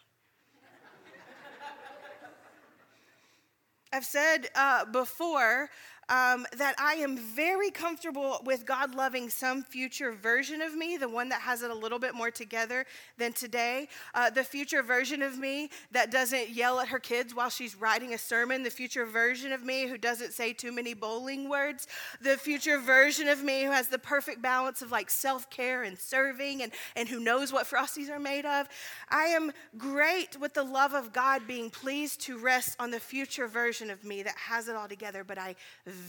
I've 3.93 4.05
said 4.05 4.49
uh, 4.55 4.85
before 4.85 5.69
um, 6.13 6.45
that 6.57 6.75
I 6.77 6.93
am 6.95 7.17
very 7.17 7.71
comfortable 7.71 8.39
with 8.45 8.67
God 8.67 8.93
loving 8.93 9.29
some 9.29 9.63
future 9.63 10.11
version 10.11 10.61
of 10.61 10.75
me, 10.75 10.95
the 10.95 11.09
one 11.09 11.29
that 11.29 11.41
has 11.41 11.63
it 11.63 11.71
a 11.71 11.73
little 11.73 11.97
bit 11.97 12.13
more 12.13 12.29
together 12.29 12.85
than 13.17 13.33
today. 13.33 13.87
Uh, 14.13 14.29
the 14.29 14.43
future 14.43 14.83
version 14.83 15.23
of 15.23 15.39
me 15.39 15.71
that 15.91 16.11
doesn't 16.11 16.49
yell 16.49 16.79
at 16.79 16.89
her 16.89 16.99
kids 16.99 17.33
while 17.33 17.49
she's 17.49 17.75
writing 17.75 18.13
a 18.13 18.17
sermon. 18.19 18.61
The 18.61 18.69
future 18.69 19.07
version 19.07 19.51
of 19.51 19.63
me 19.63 19.87
who 19.87 19.97
doesn't 19.97 20.33
say 20.33 20.53
too 20.53 20.71
many 20.71 20.93
bowling 20.93 21.49
words. 21.49 21.87
The 22.21 22.37
future 22.37 22.77
version 22.77 23.27
of 23.27 23.43
me 23.43 23.63
who 23.63 23.71
has 23.71 23.87
the 23.87 23.97
perfect 23.97 24.39
balance 24.39 24.83
of 24.83 24.91
like 24.91 25.09
self 25.09 25.49
care 25.49 25.81
and 25.81 25.97
serving 25.97 26.61
and, 26.61 26.71
and 26.95 27.09
who 27.09 27.19
knows 27.19 27.51
what 27.51 27.65
Frosties 27.65 28.11
are 28.11 28.19
made 28.19 28.45
of. 28.45 28.69
I 29.09 29.25
am 29.25 29.51
great 29.79 30.39
with 30.39 30.53
the 30.53 30.63
love 30.63 30.93
of 30.93 31.11
God 31.11 31.47
being 31.47 31.71
pleased 31.71 32.21
to 32.21 32.37
rest 32.37 32.75
on 32.79 32.91
the 32.91 32.99
future 32.99 33.47
version 33.47 33.89
of 33.89 34.03
me 34.03 34.21
that 34.21 34.35
has 34.37 34.67
it 34.67 34.75
all 34.75 34.87
together, 34.87 35.23
but 35.23 35.39
I 35.39 35.55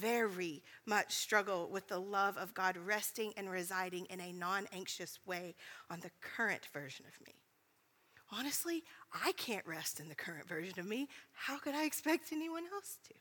very 0.01 0.63
much 0.87 1.13
struggle 1.13 1.69
with 1.71 1.89
the 1.89 1.99
love 1.99 2.37
of 2.37 2.55
God 2.55 2.77
resting 2.77 3.33
and 3.37 3.51
residing 3.51 4.07
in 4.07 4.21
a 4.21 4.33
non 4.33 4.67
anxious 4.73 5.19
way 5.27 5.55
on 5.91 6.01
the 6.01 6.11
current 6.21 6.67
version 6.73 7.05
of 7.07 7.27
me. 7.27 7.35
Honestly, 8.33 8.83
I 9.13 9.33
can't 9.33 9.67
rest 9.67 10.01
in 10.01 10.09
the 10.09 10.15
current 10.15 10.49
version 10.49 10.79
of 10.79 10.87
me. 10.87 11.09
How 11.33 11.59
could 11.59 11.75
I 11.75 11.85
expect 11.85 12.33
anyone 12.33 12.65
else 12.73 12.99
to? 13.09 13.15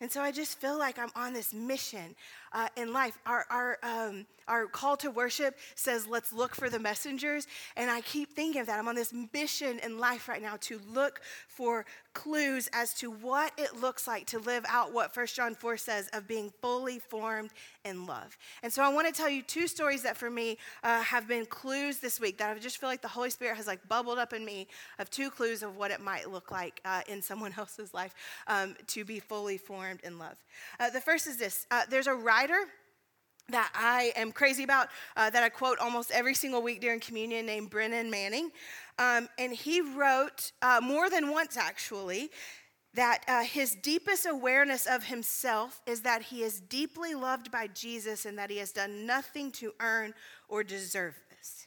And 0.00 0.12
so 0.12 0.20
I 0.20 0.30
just 0.30 0.60
feel 0.60 0.78
like 0.78 0.98
I'm 0.98 1.10
on 1.16 1.32
this 1.32 1.52
mission 1.52 2.14
uh, 2.52 2.68
in 2.76 2.92
life. 2.92 3.18
Our, 3.26 3.44
our, 3.50 3.78
um, 3.82 4.26
our 4.48 4.66
call 4.66 4.96
to 4.98 5.10
worship 5.10 5.56
says, 5.74 6.06
let's 6.06 6.32
look 6.32 6.54
for 6.54 6.70
the 6.70 6.78
messengers. 6.78 7.46
And 7.76 7.90
I 7.90 8.00
keep 8.00 8.34
thinking 8.34 8.60
of 8.60 8.66
that. 8.66 8.78
I'm 8.78 8.88
on 8.88 8.94
this 8.94 9.12
mission 9.32 9.78
in 9.80 9.98
life 9.98 10.28
right 10.28 10.42
now 10.42 10.56
to 10.62 10.80
look 10.92 11.20
for 11.46 11.84
clues 12.14 12.68
as 12.72 12.94
to 12.94 13.10
what 13.10 13.52
it 13.56 13.80
looks 13.80 14.08
like 14.08 14.26
to 14.26 14.38
live 14.40 14.64
out 14.68 14.92
what 14.92 15.16
1 15.16 15.26
John 15.28 15.54
4 15.54 15.76
says 15.76 16.08
of 16.12 16.26
being 16.26 16.52
fully 16.60 16.98
formed 16.98 17.50
in 17.84 18.06
love. 18.06 18.36
And 18.62 18.72
so 18.72 18.82
I 18.82 18.88
want 18.88 19.06
to 19.06 19.12
tell 19.12 19.28
you 19.28 19.42
two 19.42 19.68
stories 19.68 20.02
that 20.02 20.16
for 20.16 20.28
me 20.28 20.58
uh, 20.82 21.00
have 21.02 21.28
been 21.28 21.46
clues 21.46 21.98
this 21.98 22.18
week 22.18 22.38
that 22.38 22.56
I 22.56 22.58
just 22.58 22.78
feel 22.78 22.88
like 22.88 23.02
the 23.02 23.08
Holy 23.08 23.30
Spirit 23.30 23.56
has 23.56 23.66
like 23.66 23.86
bubbled 23.88 24.18
up 24.18 24.32
in 24.32 24.44
me 24.44 24.66
of 24.98 25.10
two 25.10 25.30
clues 25.30 25.62
of 25.62 25.76
what 25.76 25.90
it 25.90 26.00
might 26.00 26.30
look 26.30 26.50
like 26.50 26.80
uh, 26.84 27.02
in 27.08 27.22
someone 27.22 27.54
else's 27.58 27.94
life 27.94 28.14
um, 28.48 28.74
to 28.88 29.04
be 29.04 29.20
fully 29.20 29.58
formed 29.58 30.00
in 30.02 30.18
love. 30.18 30.36
Uh, 30.80 30.90
the 30.90 31.00
first 31.00 31.26
is 31.28 31.36
this 31.36 31.66
uh, 31.70 31.82
there's 31.88 32.08
a 32.08 32.14
writer 32.38 32.66
that 33.48 33.72
I 33.74 34.12
am 34.14 34.30
crazy 34.30 34.62
about, 34.62 34.88
uh, 35.16 35.30
that 35.30 35.42
I 35.42 35.48
quote 35.48 35.78
almost 35.78 36.10
every 36.12 36.34
single 36.34 36.62
week 36.62 36.80
during 36.80 37.00
communion, 37.00 37.46
named 37.46 37.70
Brennan 37.70 38.10
Manning. 38.10 38.50
Um, 38.98 39.28
and 39.38 39.52
he 39.52 39.80
wrote 39.80 40.52
uh, 40.62 40.80
more 40.82 41.10
than 41.10 41.30
once, 41.30 41.56
actually, 41.56 42.30
that 42.94 43.24
uh, 43.26 43.42
his 43.42 43.74
deepest 43.74 44.26
awareness 44.26 44.86
of 44.86 45.04
himself 45.04 45.80
is 45.86 46.02
that 46.02 46.22
he 46.22 46.42
is 46.42 46.60
deeply 46.60 47.14
loved 47.14 47.50
by 47.50 47.68
Jesus 47.68 48.24
and 48.24 48.38
that 48.38 48.50
he 48.50 48.58
has 48.58 48.70
done 48.70 49.06
nothing 49.06 49.50
to 49.52 49.72
earn 49.80 50.14
or 50.48 50.62
deserve 50.62 51.14
this. 51.30 51.66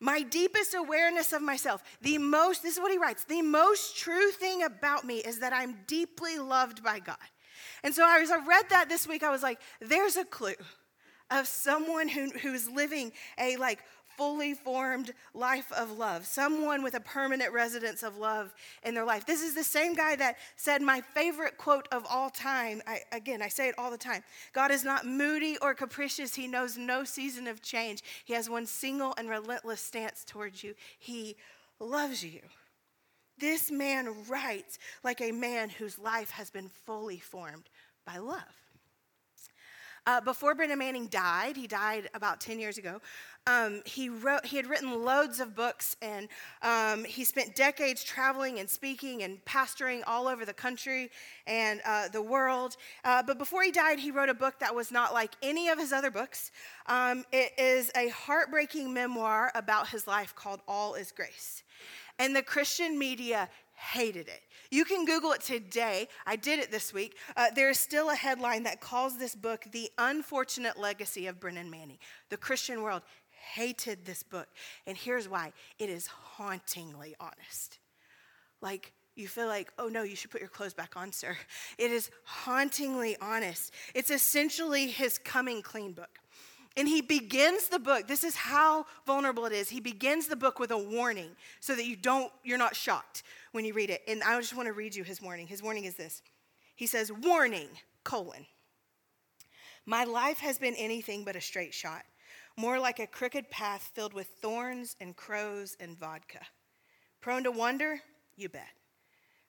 My 0.00 0.22
deepest 0.22 0.74
awareness 0.74 1.32
of 1.32 1.42
myself, 1.42 1.82
the 2.00 2.18
most, 2.18 2.62
this 2.62 2.74
is 2.74 2.80
what 2.80 2.90
he 2.90 2.98
writes, 2.98 3.24
the 3.24 3.42
most 3.42 3.96
true 3.96 4.30
thing 4.30 4.62
about 4.62 5.04
me 5.04 5.18
is 5.18 5.38
that 5.40 5.52
I'm 5.52 5.78
deeply 5.86 6.38
loved 6.38 6.82
by 6.82 6.98
God. 6.98 7.16
And 7.82 7.94
so 7.94 8.06
as 8.08 8.30
I 8.30 8.44
read 8.44 8.68
that 8.70 8.88
this 8.88 9.06
week, 9.06 9.22
I 9.22 9.30
was 9.30 9.42
like, 9.42 9.60
there's 9.80 10.16
a 10.16 10.24
clue 10.24 10.54
of 11.30 11.46
someone 11.46 12.08
who, 12.08 12.30
who's 12.30 12.68
living 12.68 13.12
a 13.38 13.56
like 13.56 13.80
fully 14.16 14.54
formed 14.54 15.12
life 15.34 15.70
of 15.72 15.98
love, 15.98 16.26
someone 16.26 16.82
with 16.82 16.94
a 16.94 17.00
permanent 17.00 17.52
residence 17.52 18.02
of 18.02 18.16
love 18.16 18.54
in 18.82 18.94
their 18.94 19.04
life. 19.04 19.26
This 19.26 19.42
is 19.42 19.54
the 19.54 19.64
same 19.64 19.94
guy 19.94 20.16
that 20.16 20.36
said 20.56 20.80
my 20.80 21.00
favorite 21.00 21.58
quote 21.58 21.86
of 21.92 22.06
all 22.08 22.30
time. 22.30 22.82
I, 22.86 23.00
again, 23.12 23.42
I 23.42 23.48
say 23.48 23.68
it 23.68 23.74
all 23.78 23.90
the 23.90 23.98
time 23.98 24.22
God 24.52 24.70
is 24.70 24.84
not 24.84 25.06
moody 25.06 25.58
or 25.60 25.74
capricious, 25.74 26.34
He 26.34 26.46
knows 26.46 26.76
no 26.76 27.04
season 27.04 27.46
of 27.46 27.62
change. 27.62 28.02
He 28.24 28.32
has 28.34 28.48
one 28.48 28.66
single 28.66 29.14
and 29.18 29.28
relentless 29.28 29.80
stance 29.80 30.24
towards 30.24 30.64
you. 30.64 30.74
He 30.98 31.36
loves 31.78 32.24
you. 32.24 32.40
This 33.38 33.70
man 33.70 34.14
writes 34.28 34.78
like 35.04 35.20
a 35.20 35.32
man 35.32 35.68
whose 35.68 35.98
life 35.98 36.30
has 36.30 36.50
been 36.50 36.68
fully 36.68 37.18
formed 37.18 37.68
by 38.06 38.18
love. 38.18 38.42
Uh, 40.06 40.20
before 40.20 40.54
Brennan 40.54 40.78
Manning 40.78 41.08
died, 41.08 41.56
he 41.56 41.66
died 41.66 42.08
about 42.14 42.40
10 42.40 42.60
years 42.60 42.78
ago, 42.78 43.00
um, 43.48 43.82
he, 43.84 44.08
wrote, 44.08 44.44
he 44.44 44.56
had 44.56 44.66
written 44.66 45.04
loads 45.04 45.38
of 45.38 45.54
books 45.54 45.96
and 46.02 46.28
um, 46.62 47.04
he 47.04 47.24
spent 47.24 47.54
decades 47.54 48.02
traveling 48.02 48.58
and 48.58 48.68
speaking 48.68 49.22
and 49.22 49.44
pastoring 49.44 50.02
all 50.06 50.26
over 50.26 50.44
the 50.44 50.52
country 50.52 51.10
and 51.46 51.80
uh, 51.84 52.08
the 52.08 52.22
world. 52.22 52.76
Uh, 53.04 53.22
but 53.22 53.38
before 53.38 53.62
he 53.62 53.70
died, 53.70 54.00
he 54.00 54.10
wrote 54.10 54.28
a 54.28 54.34
book 54.34 54.58
that 54.58 54.74
was 54.74 54.90
not 54.90 55.12
like 55.12 55.32
any 55.42 55.68
of 55.68 55.78
his 55.78 55.92
other 55.92 56.10
books. 56.10 56.50
Um, 56.86 57.24
it 57.32 57.52
is 57.56 57.90
a 57.96 58.08
heartbreaking 58.08 58.92
memoir 58.92 59.52
about 59.54 59.88
his 59.88 60.08
life 60.08 60.34
called 60.34 60.60
All 60.66 60.94
is 60.94 61.12
Grace. 61.12 61.62
And 62.18 62.34
the 62.34 62.42
Christian 62.42 62.98
media 62.98 63.48
hated 63.74 64.28
it. 64.28 64.40
You 64.70 64.84
can 64.84 65.04
Google 65.04 65.32
it 65.32 65.42
today. 65.42 66.08
I 66.26 66.36
did 66.36 66.58
it 66.58 66.70
this 66.70 66.92
week. 66.92 67.16
Uh, 67.36 67.46
there 67.54 67.68
is 67.68 67.78
still 67.78 68.10
a 68.10 68.14
headline 68.14 68.62
that 68.64 68.80
calls 68.80 69.18
this 69.18 69.34
book 69.34 69.66
The 69.70 69.90
Unfortunate 69.98 70.78
Legacy 70.78 71.26
of 71.26 71.38
Brennan 71.38 71.70
Manning. 71.70 71.98
The 72.30 72.36
Christian 72.36 72.82
world 72.82 73.02
hated 73.54 74.04
this 74.04 74.22
book. 74.22 74.48
And 74.86 74.96
here's 74.96 75.28
why 75.28 75.52
it 75.78 75.90
is 75.90 76.06
hauntingly 76.06 77.14
honest. 77.20 77.78
Like, 78.60 78.92
you 79.14 79.28
feel 79.28 79.46
like, 79.46 79.72
oh 79.78 79.88
no, 79.88 80.02
you 80.02 80.16
should 80.16 80.30
put 80.30 80.40
your 80.40 80.50
clothes 80.50 80.74
back 80.74 80.96
on, 80.96 81.12
sir. 81.12 81.36
It 81.78 81.90
is 81.90 82.10
hauntingly 82.24 83.16
honest. 83.20 83.72
It's 83.94 84.10
essentially 84.10 84.88
his 84.88 85.18
coming 85.18 85.62
clean 85.62 85.92
book. 85.92 86.18
And 86.76 86.86
he 86.86 87.00
begins 87.00 87.68
the 87.68 87.78
book, 87.78 88.06
this 88.06 88.22
is 88.22 88.36
how 88.36 88.84
vulnerable 89.06 89.46
it 89.46 89.52
is. 89.52 89.70
He 89.70 89.80
begins 89.80 90.26
the 90.26 90.36
book 90.36 90.58
with 90.58 90.70
a 90.70 90.78
warning 90.78 91.30
so 91.60 91.74
that 91.74 91.86
you 91.86 91.96
don't, 91.96 92.30
you're 92.44 92.58
not 92.58 92.76
shocked 92.76 93.22
when 93.52 93.64
you 93.64 93.72
read 93.72 93.88
it. 93.88 94.02
And 94.06 94.22
I 94.22 94.38
just 94.38 94.54
want 94.54 94.66
to 94.66 94.74
read 94.74 94.94
you 94.94 95.02
his 95.02 95.22
warning. 95.22 95.46
His 95.46 95.62
warning 95.62 95.84
is 95.84 95.96
this. 95.96 96.22
He 96.74 96.86
says, 96.86 97.10
Warning, 97.10 97.68
colon. 98.04 98.44
My 99.86 100.04
life 100.04 100.40
has 100.40 100.58
been 100.58 100.74
anything 100.74 101.24
but 101.24 101.36
a 101.36 101.40
straight 101.40 101.72
shot, 101.72 102.02
more 102.56 102.78
like 102.78 102.98
a 102.98 103.06
crooked 103.06 103.50
path 103.50 103.90
filled 103.94 104.12
with 104.12 104.26
thorns 104.42 104.96
and 105.00 105.16
crows 105.16 105.76
and 105.80 105.98
vodka. 105.98 106.40
Prone 107.22 107.44
to 107.44 107.50
wonder? 107.50 108.00
You 108.36 108.50
bet. 108.50 108.68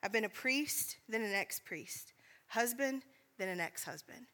I've 0.01 0.13
been 0.13 0.25
a 0.25 0.29
priest, 0.29 0.97
then 1.09 1.21
an 1.21 1.33
ex 1.33 1.59
priest, 1.59 2.13
husband, 2.47 3.03
then 3.37 3.49
an 3.49 3.59
ex 3.59 3.83
husband. 3.83 4.27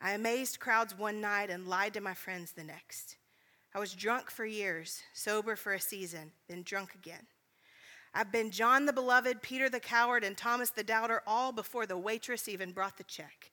I 0.00 0.12
amazed 0.12 0.60
crowds 0.60 0.96
one 0.96 1.20
night 1.20 1.50
and 1.50 1.66
lied 1.66 1.94
to 1.94 2.00
my 2.00 2.14
friends 2.14 2.52
the 2.52 2.64
next. 2.64 3.16
I 3.74 3.78
was 3.78 3.94
drunk 3.94 4.30
for 4.30 4.44
years, 4.44 5.02
sober 5.12 5.56
for 5.56 5.72
a 5.72 5.80
season, 5.80 6.32
then 6.48 6.62
drunk 6.62 6.94
again. 6.94 7.26
I've 8.14 8.32
been 8.32 8.50
John 8.50 8.86
the 8.86 8.92
Beloved, 8.92 9.42
Peter 9.42 9.68
the 9.68 9.80
Coward, 9.80 10.24
and 10.24 10.36
Thomas 10.36 10.70
the 10.70 10.82
Doubter, 10.82 11.22
all 11.26 11.52
before 11.52 11.84
the 11.84 11.98
waitress 11.98 12.48
even 12.48 12.72
brought 12.72 12.96
the 12.96 13.04
check. 13.04 13.50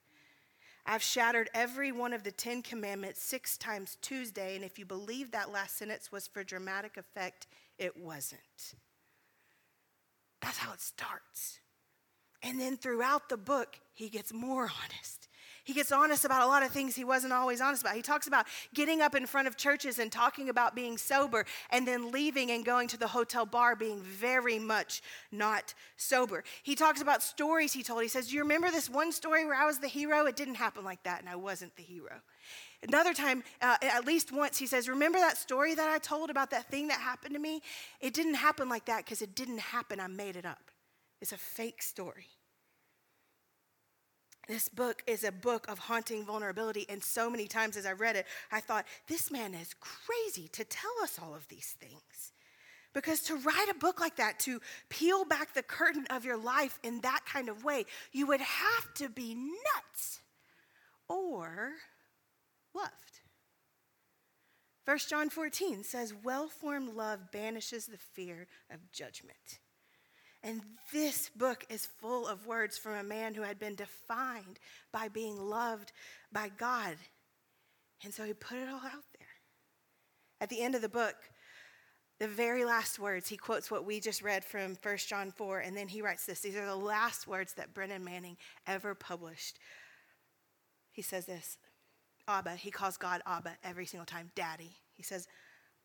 I've 0.86 1.02
shattered 1.02 1.50
every 1.54 1.92
one 1.92 2.12
of 2.12 2.24
the 2.24 2.32
Ten 2.32 2.62
Commandments 2.62 3.22
six 3.22 3.56
times 3.56 3.96
Tuesday, 4.00 4.54
and 4.54 4.64
if 4.64 4.78
you 4.78 4.84
believe 4.84 5.30
that 5.30 5.52
last 5.52 5.78
sentence 5.78 6.12
was 6.12 6.26
for 6.26 6.44
dramatic 6.44 6.96
effect, 6.96 7.46
it 7.78 7.96
wasn't. 7.96 8.74
That's 10.40 10.58
how 10.58 10.72
it 10.72 10.80
starts. 10.80 11.60
And 12.42 12.60
then 12.60 12.76
throughout 12.76 13.30
the 13.30 13.38
book, 13.38 13.80
he 13.94 14.10
gets 14.10 14.32
more 14.32 14.62
honest. 14.82 15.28
He 15.64 15.72
gets 15.72 15.90
honest 15.90 16.26
about 16.26 16.42
a 16.42 16.46
lot 16.46 16.62
of 16.62 16.70
things 16.70 16.94
he 16.94 17.04
wasn't 17.04 17.32
always 17.32 17.62
honest 17.62 17.82
about. 17.82 17.96
He 17.96 18.02
talks 18.02 18.26
about 18.26 18.46
getting 18.74 19.00
up 19.00 19.14
in 19.14 19.26
front 19.26 19.48
of 19.48 19.56
churches 19.56 19.98
and 19.98 20.12
talking 20.12 20.50
about 20.50 20.74
being 20.74 20.98
sober 20.98 21.46
and 21.70 21.88
then 21.88 22.12
leaving 22.12 22.50
and 22.50 22.64
going 22.64 22.86
to 22.88 22.98
the 22.98 23.08
hotel 23.08 23.46
bar 23.46 23.74
being 23.74 24.02
very 24.02 24.58
much 24.58 25.00
not 25.32 25.72
sober. 25.96 26.44
He 26.62 26.74
talks 26.74 27.00
about 27.00 27.22
stories 27.22 27.72
he 27.72 27.82
told. 27.82 28.02
He 28.02 28.08
says, 28.08 28.28
Do 28.28 28.34
you 28.34 28.42
remember 28.42 28.70
this 28.70 28.90
one 28.90 29.10
story 29.10 29.46
where 29.46 29.54
I 29.54 29.64
was 29.64 29.78
the 29.78 29.88
hero? 29.88 30.26
It 30.26 30.36
didn't 30.36 30.56
happen 30.56 30.84
like 30.84 31.02
that, 31.04 31.20
and 31.20 31.30
I 31.30 31.36
wasn't 31.36 31.74
the 31.76 31.82
hero. 31.82 32.20
Another 32.86 33.14
time, 33.14 33.42
uh, 33.62 33.76
at 33.80 34.04
least 34.04 34.32
once, 34.32 34.58
he 34.58 34.66
says, 34.66 34.86
Remember 34.86 35.18
that 35.18 35.38
story 35.38 35.74
that 35.74 35.88
I 35.88 35.96
told 35.98 36.28
about 36.28 36.50
that 36.50 36.70
thing 36.70 36.88
that 36.88 37.00
happened 37.00 37.34
to 37.34 37.40
me? 37.40 37.62
It 38.00 38.12
didn't 38.12 38.34
happen 38.34 38.68
like 38.68 38.84
that 38.84 39.04
because 39.04 39.22
it 39.22 39.34
didn't 39.34 39.60
happen. 39.60 39.98
I 39.98 40.08
made 40.08 40.36
it 40.36 40.44
up. 40.44 40.70
It's 41.22 41.32
a 41.32 41.38
fake 41.38 41.80
story. 41.80 42.26
This 44.46 44.68
book 44.68 45.02
is 45.06 45.24
a 45.24 45.32
book 45.32 45.66
of 45.68 45.78
haunting 45.78 46.24
vulnerability. 46.24 46.86
And 46.88 47.02
so 47.02 47.30
many 47.30 47.46
times 47.46 47.76
as 47.76 47.86
I 47.86 47.92
read 47.92 48.16
it, 48.16 48.26
I 48.52 48.60
thought, 48.60 48.86
this 49.08 49.30
man 49.30 49.54
is 49.54 49.74
crazy 49.80 50.48
to 50.48 50.64
tell 50.64 50.92
us 51.02 51.18
all 51.22 51.34
of 51.34 51.48
these 51.48 51.74
things. 51.80 52.32
Because 52.92 53.20
to 53.22 53.36
write 53.36 53.68
a 53.70 53.74
book 53.74 54.00
like 54.00 54.16
that, 54.16 54.38
to 54.40 54.60
peel 54.88 55.24
back 55.24 55.52
the 55.52 55.62
curtain 55.62 56.06
of 56.10 56.24
your 56.24 56.36
life 56.36 56.78
in 56.82 57.00
that 57.00 57.20
kind 57.26 57.48
of 57.48 57.64
way, 57.64 57.86
you 58.12 58.26
would 58.26 58.40
have 58.40 58.94
to 58.94 59.08
be 59.08 59.34
nuts 59.34 60.20
or 61.08 61.72
loved. 62.74 62.92
1 64.84 64.98
John 65.08 65.30
14 65.30 65.82
says, 65.82 66.14
Well 66.22 66.48
formed 66.48 66.94
love 66.94 67.32
banishes 67.32 67.86
the 67.86 67.98
fear 67.98 68.46
of 68.70 68.92
judgment. 68.92 69.58
And 70.44 70.60
this 70.92 71.30
book 71.30 71.64
is 71.70 71.86
full 71.86 72.28
of 72.28 72.46
words 72.46 72.76
from 72.76 72.92
a 72.92 73.02
man 73.02 73.32
who 73.32 73.40
had 73.40 73.58
been 73.58 73.74
defined 73.74 74.58
by 74.92 75.08
being 75.08 75.38
loved 75.38 75.90
by 76.30 76.50
God. 76.58 76.96
And 78.04 78.12
so 78.12 78.24
he 78.24 78.34
put 78.34 78.58
it 78.58 78.68
all 78.68 78.76
out 78.76 79.06
there. 79.18 79.28
At 80.42 80.50
the 80.50 80.60
end 80.60 80.74
of 80.74 80.82
the 80.82 80.88
book, 80.90 81.14
the 82.20 82.28
very 82.28 82.66
last 82.66 82.98
words, 82.98 83.26
he 83.26 83.38
quotes 83.38 83.70
what 83.70 83.86
we 83.86 84.00
just 84.00 84.22
read 84.22 84.44
from 84.44 84.76
1 84.82 84.96
John 84.98 85.30
4, 85.30 85.60
and 85.60 85.74
then 85.74 85.88
he 85.88 86.02
writes 86.02 86.26
this. 86.26 86.40
These 86.40 86.56
are 86.56 86.66
the 86.66 86.76
last 86.76 87.26
words 87.26 87.54
that 87.54 87.72
Brennan 87.72 88.04
Manning 88.04 88.36
ever 88.66 88.94
published. 88.94 89.58
He 90.92 91.00
says 91.00 91.24
this 91.24 91.56
Abba, 92.28 92.56
he 92.56 92.70
calls 92.70 92.98
God 92.98 93.22
Abba 93.26 93.56
every 93.64 93.86
single 93.86 94.06
time, 94.06 94.30
Daddy. 94.34 94.76
He 94.92 95.02
says, 95.02 95.26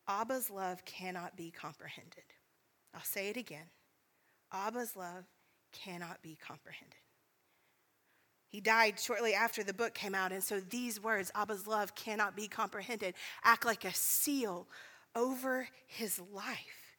Abba's 0.06 0.50
love 0.50 0.84
cannot 0.84 1.34
be 1.34 1.50
comprehended. 1.50 2.24
I'll 2.94 3.02
say 3.02 3.28
it 3.28 3.38
again. 3.38 3.70
Abba's 4.52 4.96
love 4.96 5.24
cannot 5.72 6.22
be 6.22 6.36
comprehended. 6.46 6.96
He 8.48 8.60
died 8.60 8.98
shortly 8.98 9.32
after 9.32 9.62
the 9.62 9.72
book 9.72 9.94
came 9.94 10.14
out, 10.14 10.32
and 10.32 10.42
so 10.42 10.58
these 10.58 11.00
words, 11.00 11.30
Abba's 11.36 11.68
love 11.68 11.94
cannot 11.94 12.34
be 12.34 12.48
comprehended, 12.48 13.14
act 13.44 13.64
like 13.64 13.84
a 13.84 13.94
seal 13.94 14.66
over 15.14 15.68
his 15.86 16.20
life. 16.32 16.96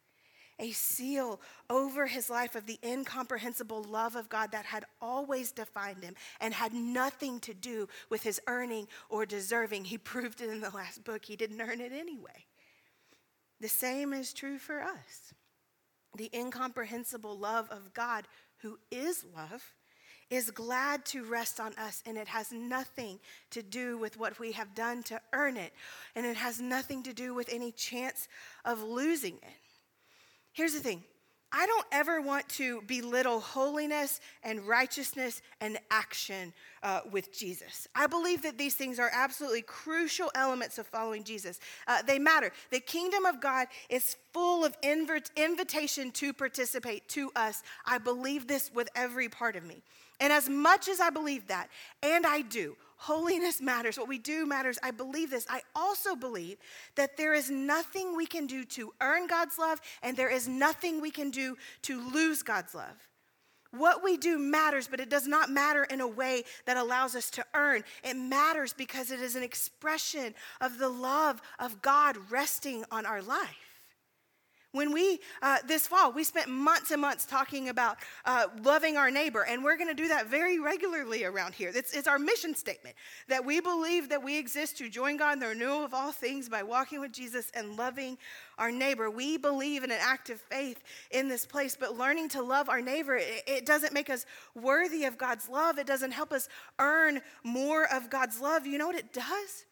a 0.58 0.70
seal 0.70 1.40
over 1.68 2.06
his 2.06 2.30
life 2.30 2.54
of 2.54 2.66
the 2.66 2.78
incomprehensible 2.84 3.82
love 3.82 4.16
of 4.16 4.28
God 4.28 4.52
that 4.52 4.64
had 4.64 4.84
always 5.00 5.50
defined 5.50 6.02
him 6.04 6.14
and 6.40 6.54
had 6.54 6.72
nothing 6.72 7.40
to 7.40 7.52
do 7.52 7.88
with 8.10 8.22
his 8.22 8.40
earning 8.46 8.86
or 9.08 9.26
deserving. 9.26 9.84
He 9.84 9.98
proved 9.98 10.40
it 10.40 10.50
in 10.50 10.60
the 10.60 10.70
last 10.70 11.04
book. 11.04 11.24
He 11.24 11.36
didn't 11.36 11.60
earn 11.60 11.80
it 11.80 11.92
anyway. 11.92 12.46
The 13.60 13.68
same 13.68 14.12
is 14.12 14.32
true 14.32 14.58
for 14.58 14.82
us. 14.82 15.34
The 16.16 16.30
incomprehensible 16.34 17.38
love 17.38 17.70
of 17.70 17.94
God, 17.94 18.26
who 18.58 18.78
is 18.90 19.24
love, 19.34 19.74
is 20.30 20.50
glad 20.50 21.04
to 21.06 21.24
rest 21.24 21.60
on 21.60 21.74
us, 21.74 22.02
and 22.06 22.16
it 22.16 22.28
has 22.28 22.52
nothing 22.52 23.18
to 23.50 23.62
do 23.62 23.98
with 23.98 24.18
what 24.18 24.38
we 24.38 24.52
have 24.52 24.74
done 24.74 25.02
to 25.04 25.20
earn 25.32 25.56
it, 25.56 25.72
and 26.14 26.24
it 26.24 26.36
has 26.36 26.60
nothing 26.60 27.02
to 27.02 27.12
do 27.12 27.34
with 27.34 27.52
any 27.52 27.70
chance 27.70 28.28
of 28.64 28.82
losing 28.82 29.34
it. 29.34 29.60
Here's 30.52 30.72
the 30.72 30.80
thing 30.80 31.04
I 31.52 31.66
don't 31.66 31.86
ever 31.92 32.20
want 32.20 32.48
to 32.50 32.82
belittle 32.82 33.40
holiness 33.40 34.20
and 34.42 34.66
righteousness 34.66 35.42
and 35.60 35.78
action 35.90 36.52
uh, 36.82 37.00
with 37.10 37.32
Jesus. 37.32 37.86
I 37.94 38.06
believe 38.06 38.42
that 38.42 38.56
these 38.56 38.74
things 38.74 38.98
are 38.98 39.10
absolutely 39.12 39.62
crucial 39.62 40.30
elements 40.34 40.78
of 40.78 40.86
following 40.86 41.24
Jesus. 41.24 41.60
Uh, 41.86 42.00
they 42.02 42.18
matter. 42.18 42.52
The 42.70 42.80
kingdom 42.80 43.26
of 43.26 43.40
God 43.40 43.68
is 43.90 44.16
full 44.32 44.64
of 44.64 44.80
inv- 44.80 45.30
invitation 45.36 46.10
to 46.12 46.32
participate 46.32 47.06
to 47.08 47.30
us. 47.36 47.62
I 47.84 47.98
believe 47.98 48.46
this 48.46 48.70
with 48.72 48.88
every 48.94 49.28
part 49.28 49.54
of 49.54 49.64
me. 49.64 49.82
And 50.20 50.32
as 50.32 50.48
much 50.48 50.88
as 50.88 51.00
I 51.00 51.10
believe 51.10 51.48
that, 51.48 51.68
and 52.02 52.24
I 52.24 52.42
do, 52.42 52.76
holiness 53.02 53.60
matters, 53.60 53.98
what 53.98 54.06
we 54.06 54.18
do 54.18 54.46
matters, 54.46 54.78
I 54.80 54.92
believe 54.92 55.30
this. 55.30 55.44
I 55.50 55.62
also 55.74 56.14
believe 56.14 56.58
that 56.94 57.16
there 57.16 57.34
is 57.34 57.50
nothing 57.50 58.16
we 58.16 58.26
can 58.26 58.46
do 58.46 58.64
to 58.64 58.92
earn 59.00 59.26
God's 59.26 59.58
love, 59.58 59.80
and 60.02 60.16
there 60.16 60.30
is 60.30 60.46
nothing 60.46 61.00
we 61.00 61.10
can 61.10 61.30
do 61.30 61.56
to 61.82 62.00
lose 62.10 62.44
God's 62.44 62.76
love. 62.76 63.08
What 63.72 64.04
we 64.04 64.16
do 64.16 64.38
matters, 64.38 64.86
but 64.86 65.00
it 65.00 65.08
does 65.08 65.26
not 65.26 65.50
matter 65.50 65.82
in 65.84 66.00
a 66.00 66.06
way 66.06 66.44
that 66.66 66.76
allows 66.76 67.16
us 67.16 67.28
to 67.30 67.44
earn. 67.54 67.82
It 68.04 68.14
matters 68.14 68.72
because 68.72 69.10
it 69.10 69.18
is 69.18 69.34
an 69.34 69.42
expression 69.42 70.34
of 70.60 70.78
the 70.78 70.90
love 70.90 71.42
of 71.58 71.82
God 71.82 72.16
resting 72.30 72.84
on 72.92 73.04
our 73.04 73.22
life. 73.22 73.71
When 74.72 74.90
we, 74.90 75.20
uh, 75.42 75.58
this 75.68 75.86
fall, 75.86 76.12
we 76.12 76.24
spent 76.24 76.48
months 76.48 76.92
and 76.92 77.00
months 77.00 77.26
talking 77.26 77.68
about 77.68 77.98
uh, 78.24 78.46
loving 78.62 78.96
our 78.96 79.10
neighbor, 79.10 79.42
and 79.42 79.62
we're 79.62 79.76
going 79.76 79.88
to 79.88 79.94
do 79.94 80.08
that 80.08 80.28
very 80.28 80.58
regularly 80.58 81.24
around 81.24 81.52
here. 81.52 81.70
It's, 81.74 81.92
it's, 81.92 82.08
our 82.08 82.18
mission 82.18 82.54
statement 82.54 82.96
that 83.28 83.44
we 83.44 83.60
believe 83.60 84.08
that 84.08 84.22
we 84.22 84.38
exist 84.38 84.78
to 84.78 84.88
join 84.88 85.18
God 85.18 85.34
in 85.34 85.40
the 85.40 85.48
renewal 85.48 85.84
of 85.84 85.92
all 85.92 86.10
things 86.10 86.48
by 86.48 86.62
walking 86.62 87.00
with 87.00 87.12
Jesus 87.12 87.50
and 87.54 87.76
loving 87.76 88.16
our 88.56 88.72
neighbor. 88.72 89.10
We 89.10 89.36
believe 89.36 89.84
in 89.84 89.90
an 89.90 89.98
act 90.00 90.30
of 90.30 90.40
faith 90.40 90.82
in 91.10 91.28
this 91.28 91.44
place, 91.44 91.76
but 91.78 91.98
learning 91.98 92.30
to 92.30 92.42
love 92.42 92.70
our 92.70 92.80
neighbor, 92.80 93.16
it, 93.16 93.42
it 93.46 93.66
doesn't 93.66 93.92
make 93.92 94.08
us 94.08 94.24
worthy 94.54 95.04
of 95.04 95.18
God's 95.18 95.50
love. 95.50 95.78
It 95.78 95.86
doesn't 95.86 96.12
help 96.12 96.32
us 96.32 96.48
earn 96.78 97.20
more 97.44 97.92
of 97.92 98.08
God's 98.08 98.40
love. 98.40 98.66
You 98.66 98.78
know 98.78 98.86
what 98.86 98.96
it 98.96 99.12
does? 99.12 99.66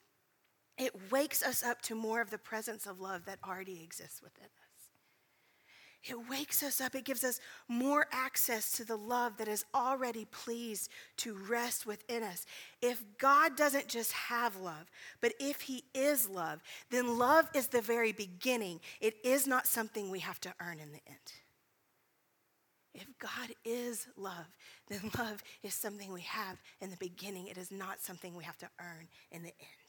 It 0.77 0.95
wakes 1.11 1.43
us 1.43 1.63
up 1.63 1.81
to 1.83 1.95
more 1.95 2.21
of 2.21 2.31
the 2.31 2.39
presence 2.39 2.87
of 2.87 3.01
love 3.01 3.25
that 3.25 3.39
already 3.47 3.83
exists 3.83 4.21
within 4.23 4.45
us. 4.45 4.60
It 6.03 6.31
wakes 6.31 6.63
us 6.63 6.81
up. 6.81 6.95
It 6.95 7.05
gives 7.05 7.25
us 7.25 7.41
more 7.69 8.07
access 8.11 8.73
to 8.73 8.85
the 8.85 8.97
love 8.97 9.37
that 9.37 9.49
is 9.49 9.67
already 9.75 10.25
pleased 10.25 10.91
to 11.19 11.35
rest 11.35 11.85
within 11.85 12.23
us. 12.23 12.47
If 12.81 13.05
God 13.19 13.55
doesn't 13.55 13.87
just 13.87 14.13
have 14.13 14.57
love, 14.57 14.91
but 15.21 15.35
if 15.39 15.61
He 15.61 15.85
is 15.95 16.29
love, 16.29 16.63
then 16.91 17.19
love 17.19 17.51
is 17.55 17.67
the 17.67 17.83
very 17.83 18.13
beginning. 18.13 18.81
It 19.01 19.17
is 19.23 19.47
not 19.47 19.67
something 19.67 20.11
we 20.11 20.21
have 20.21 20.41
to 20.41 20.55
earn 20.61 20.81
in 20.81 20.93
the 20.93 21.01
end. 21.07 21.33
If 22.95 23.07
God 23.19 23.51
is 23.65 24.07
love, 24.17 24.47
then 24.89 25.11
love 25.19 25.43
is 25.63 25.75
something 25.75 26.13
we 26.13 26.23
have 26.23 26.61
in 26.81 26.91
the 26.91 26.97
beginning. 26.97 27.47
It 27.47 27.59
is 27.59 27.71
not 27.71 28.01
something 28.01 28.35
we 28.35 28.45
have 28.45 28.59
to 28.59 28.71
earn 28.81 29.07
in 29.31 29.43
the 29.43 29.49
end. 29.49 29.80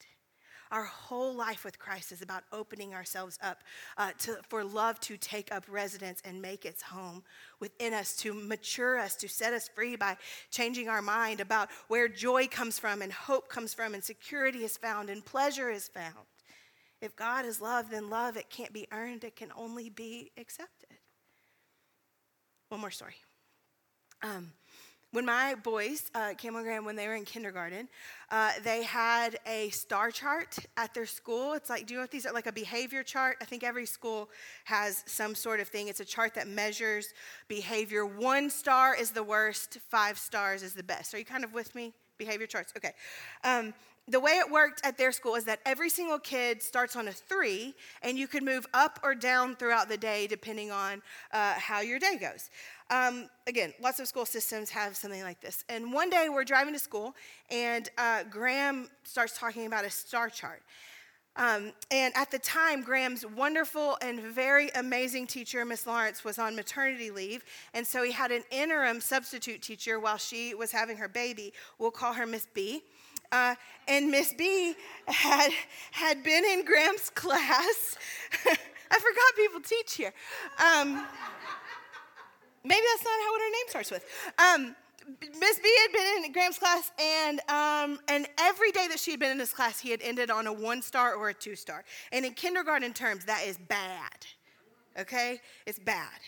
Our 0.72 0.86
whole 0.86 1.36
life 1.36 1.66
with 1.66 1.78
Christ 1.78 2.14
is 2.14 2.22
about 2.22 2.44
opening 2.54 2.94
ourselves 2.94 3.38
up 3.44 3.62
uh, 3.98 4.12
to, 4.20 4.38
for 4.48 4.64
love 4.64 5.00
to 5.02 5.18
take 5.18 5.54
up 5.54 5.66
residence 5.70 6.22
and 6.24 6.42
make 6.42 6.64
its 6.64 6.82
home 6.82 7.24
within 7.60 7.94
us, 7.94 8.16
to 8.18 8.34
mature 8.34 8.98
us, 8.98 9.16
to 9.18 9.28
set 9.28 9.54
us 9.54 9.70
free 9.76 9.98
by 9.98 10.16
changing 10.50 10.88
our 10.88 11.02
mind 11.02 11.42
about 11.42 11.70
where 11.90 12.08
joy 12.08 12.48
comes 12.48 12.80
from 12.80 13.02
and 13.02 13.12
hope 13.12 13.50
comes 13.50 13.74
from 13.74 13.94
and 13.94 14.04
security 14.04 14.64
is 14.64 14.78
found 14.78 15.10
and 15.10 15.26
pleasure 15.26 15.70
is 15.70 15.90
found. 15.90 16.26
If 17.02 17.16
God 17.16 17.46
is 17.46 17.60
love, 17.60 17.90
then 17.90 18.10
love, 18.10 18.38
it 18.38 18.50
can't 18.50 18.72
be 18.72 18.88
earned, 18.94 19.24
it 19.26 19.36
can 19.36 19.52
only 19.58 19.90
be 19.90 20.32
accepted. 20.38 20.90
One 22.70 22.80
more 22.80 22.92
story. 22.92 23.16
Um, 24.22 24.54
when 25.12 25.26
my 25.26 25.56
boys, 25.56 26.10
uh, 26.16 26.34
Cam 26.38 26.56
and 26.56 26.64
Graham, 26.64 26.86
when 26.86 26.96
they 26.96 27.08
were 27.08 27.16
in 27.16 27.26
kindergarten, 27.26 27.90
uh, 28.30 28.52
they 28.64 28.84
had 28.84 29.38
a 29.46 29.70
star 29.70 30.10
chart 30.10 30.58
at 30.78 30.94
their 30.94 31.06
school. 31.06 31.54
It's 31.54 31.70
like, 31.70 31.86
do 31.86 31.94
you 31.94 32.00
know 32.00 32.04
what 32.04 32.12
these 32.12 32.26
are? 32.26 32.34
Like 32.34 32.48
a 32.48 32.52
behavior 32.52 33.04
chart. 33.04 33.38
I 33.42 33.46
think 33.46 33.64
every 33.64 33.86
school 33.86 34.30
has 34.66 35.04
some 35.06 35.36
sort 35.36 35.60
of 35.60 35.68
thing. 35.68 35.90
It's 35.90 36.00
a 36.00 36.06
chart 36.06 36.34
that 36.36 36.48
measures 36.48 37.14
behavior. 37.50 38.06
One 38.06 38.50
star 38.50 38.96
is 38.96 39.12
the 39.12 39.24
worst, 39.24 39.80
five 39.90 40.18
stars 40.18 40.64
is 40.64 40.74
the 40.74 40.84
best. 40.84 41.14
Are 41.14 41.18
you 41.18 41.26
kind 41.26 41.44
of 41.44 41.54
with 41.54 41.76
me? 41.76 41.94
Behavior 42.18 42.48
charts. 42.48 42.72
Okay. 42.78 42.94
Um, 43.44 43.74
the 44.08 44.20
way 44.20 44.34
it 44.34 44.50
worked 44.50 44.82
at 44.84 44.98
their 44.98 45.12
school 45.12 45.36
is 45.36 45.46
that 45.46 45.60
every 45.66 45.90
single 45.90 46.20
kid 46.20 46.62
starts 46.62 46.96
on 46.96 47.08
a 47.08 47.12
three, 47.12 47.76
and 48.02 48.18
you 48.18 48.28
could 48.28 48.44
move 48.44 48.66
up 48.74 49.00
or 49.04 49.16
down 49.16 49.56
throughout 49.56 49.90
the 49.90 49.98
day 49.98 50.28
depending 50.28 50.72
on 50.72 51.02
uh, 51.32 51.54
how 51.54 51.82
your 51.82 52.00
day 52.00 52.18
goes. 52.20 52.50
Um, 52.92 53.30
again, 53.48 53.74
lots 53.82 54.02
of 54.02 54.08
school 54.08 54.26
systems 54.26 54.70
have 54.70 54.98
something 54.98 55.24
like 55.24 55.40
this. 55.40 55.64
And 55.70 55.94
one 55.94 56.10
day 56.10 56.28
we're 56.30 56.44
driving 56.44 56.74
to 56.74 56.80
school, 56.80 57.16
and 57.50 57.90
uh, 57.98 58.24
Graham 58.30 58.90
starts 59.04 59.38
talking 59.38 59.66
about 59.66 59.86
a 59.86 59.90
star 59.90 60.30
chart. 60.30 60.62
Um, 61.38 61.72
and 61.90 62.14
at 62.18 62.30
the 62.30 62.40
time, 62.40 62.84
Graham's 62.84 63.26
wonderful 63.26 63.98
and 64.02 64.20
very 64.20 64.70
amazing 64.76 65.28
teacher, 65.28 65.64
Miss 65.64 65.88
Lawrence, 65.88 66.26
was 66.26 66.38
on 66.38 66.58
maternity 66.58 67.10
leave. 67.10 67.46
And 67.74 67.88
so 67.88 68.04
he 68.04 68.12
had 68.12 68.32
an 68.32 68.44
interim 68.52 69.00
substitute 69.00 69.62
teacher 69.62 69.98
while 69.98 70.18
she 70.18 70.54
was 70.54 70.74
having 70.74 70.98
her 70.98 71.08
baby. 71.08 71.54
We'll 71.80 71.92
call 71.92 72.12
her 72.14 72.26
Miss 72.26 72.48
B. 72.54 72.84
Uh, 73.32 73.56
and 73.88 74.12
Miss 74.12 74.34
B 74.34 74.76
had, 75.06 75.52
had 75.92 76.22
been 76.22 76.44
in 76.44 76.66
Graham's 76.66 77.10
class. 77.16 77.96
I 78.46 79.00
forgot 79.00 79.36
people 79.38 79.62
teach 79.62 79.94
here. 79.94 80.14
Um, 80.60 81.08
maybe 82.64 82.82
that's 82.94 83.04
not 83.04 83.12
how 83.12 83.32
what 83.32 83.42
her 83.42 83.52
name 83.52 83.68
starts 83.68 83.92
with. 83.92 84.06
Um, 84.38 84.76
Miss 85.40 85.60
B 85.60 85.78
had 85.82 85.92
been 85.94 86.26
in 86.26 86.32
Graham's 86.32 86.58
class, 86.58 86.92
and 87.00 87.40
um, 87.50 88.00
and 88.08 88.28
every 88.40 88.72
day 88.72 88.88
that 88.88 89.00
she 89.00 89.12
had 89.12 89.20
been 89.20 89.32
in 89.32 89.38
this 89.38 89.54
class, 89.54 89.80
he 89.80 89.90
had 89.90 90.02
ended 90.02 90.30
on 90.30 90.48
a 90.48 90.54
one 90.54 90.82
star 90.82 91.16
or 91.16 91.30
a 91.30 91.34
two 91.34 91.56
star. 91.56 91.84
And 92.12 92.26
in 92.26 92.34
kindergarten 92.34 92.94
terms, 92.94 93.26
that 93.26 93.44
is 93.46 93.58
bad. 93.58 94.26
Okay, 95.00 95.40
it's 95.66 95.80
bad. 95.80 96.20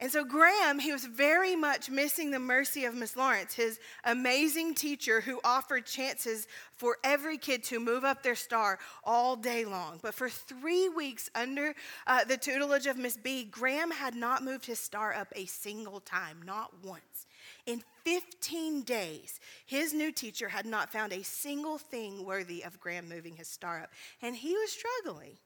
And 0.00 0.10
so 0.10 0.24
Graham, 0.24 0.78
he 0.78 0.92
was 0.92 1.04
very 1.04 1.54
much 1.54 1.90
missing 1.90 2.30
the 2.30 2.38
mercy 2.38 2.86
of 2.86 2.94
Miss 2.94 3.16
Lawrence, 3.16 3.52
his 3.52 3.78
amazing 4.04 4.74
teacher 4.74 5.20
who 5.20 5.40
offered 5.44 5.84
chances 5.84 6.48
for 6.74 6.96
every 7.04 7.36
kid 7.36 7.62
to 7.64 7.78
move 7.78 8.02
up 8.02 8.22
their 8.22 8.34
star 8.34 8.78
all 9.04 9.36
day 9.36 9.66
long. 9.66 10.00
But 10.02 10.14
for 10.14 10.30
three 10.30 10.88
weeks 10.88 11.28
under 11.34 11.74
uh, 12.06 12.24
the 12.24 12.38
tutelage 12.38 12.86
of 12.86 12.96
Miss 12.96 13.18
B, 13.18 13.44
Graham 13.44 13.90
had 13.90 14.14
not 14.14 14.42
moved 14.42 14.64
his 14.64 14.80
star 14.80 15.12
up 15.12 15.28
a 15.36 15.44
single 15.44 16.00
time, 16.00 16.38
not 16.46 16.72
once. 16.82 17.26
In 17.66 17.82
15 18.04 18.82
days, 18.82 19.38
his 19.66 19.92
new 19.92 20.10
teacher 20.12 20.48
had 20.48 20.64
not 20.64 20.90
found 20.90 21.12
a 21.12 21.22
single 21.22 21.76
thing 21.76 22.24
worthy 22.24 22.64
of 22.64 22.80
Graham 22.80 23.06
moving 23.06 23.36
his 23.36 23.48
star 23.48 23.80
up, 23.82 23.90
and 24.22 24.34
he 24.34 24.54
was 24.54 24.72
struggling. 24.72 25.36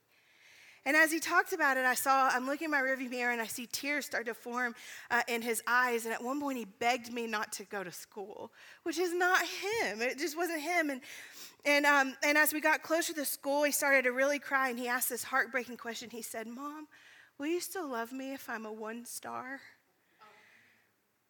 And 0.85 0.95
as 0.95 1.11
he 1.11 1.19
talked 1.19 1.51
about 1.51 1.77
it, 1.77 1.85
I 1.85 1.95
saw, 1.95 2.29
I'm 2.29 2.45
looking 2.45 2.65
in 2.65 2.71
my 2.71 2.79
rearview 2.79 3.09
mirror 3.09 3.31
and 3.31 3.41
I 3.41 3.47
see 3.47 3.65
tears 3.65 4.05
start 4.05 4.27
to 4.27 4.35
form 4.35 4.75
uh, 5.09 5.23
in 5.27 5.41
his 5.41 5.63
eyes. 5.65 6.05
And 6.05 6.13
at 6.13 6.23
one 6.23 6.39
point, 6.39 6.59
he 6.59 6.65
begged 6.65 7.11
me 7.11 7.25
not 7.25 7.51
to 7.53 7.63
go 7.63 7.83
to 7.83 7.91
school, 7.91 8.51
which 8.83 8.99
is 8.99 9.13
not 9.13 9.41
him. 9.41 10.01
It 10.01 10.19
just 10.19 10.37
wasn't 10.37 10.61
him. 10.61 10.91
And, 10.91 11.01
and, 11.65 11.85
um, 11.87 12.15
and 12.23 12.37
as 12.37 12.53
we 12.53 12.61
got 12.61 12.83
closer 12.83 13.13
to 13.13 13.25
school, 13.25 13.63
he 13.63 13.71
started 13.71 14.03
to 14.03 14.11
really 14.11 14.37
cry 14.37 14.69
and 14.69 14.77
he 14.77 14.87
asked 14.87 15.09
this 15.09 15.23
heartbreaking 15.23 15.77
question. 15.77 16.11
He 16.11 16.21
said, 16.21 16.45
Mom, 16.45 16.87
will 17.39 17.47
you 17.47 17.61
still 17.61 17.89
love 17.89 18.11
me 18.11 18.33
if 18.33 18.47
I'm 18.47 18.65
a 18.65 18.71
one 18.71 19.05
star? 19.05 19.59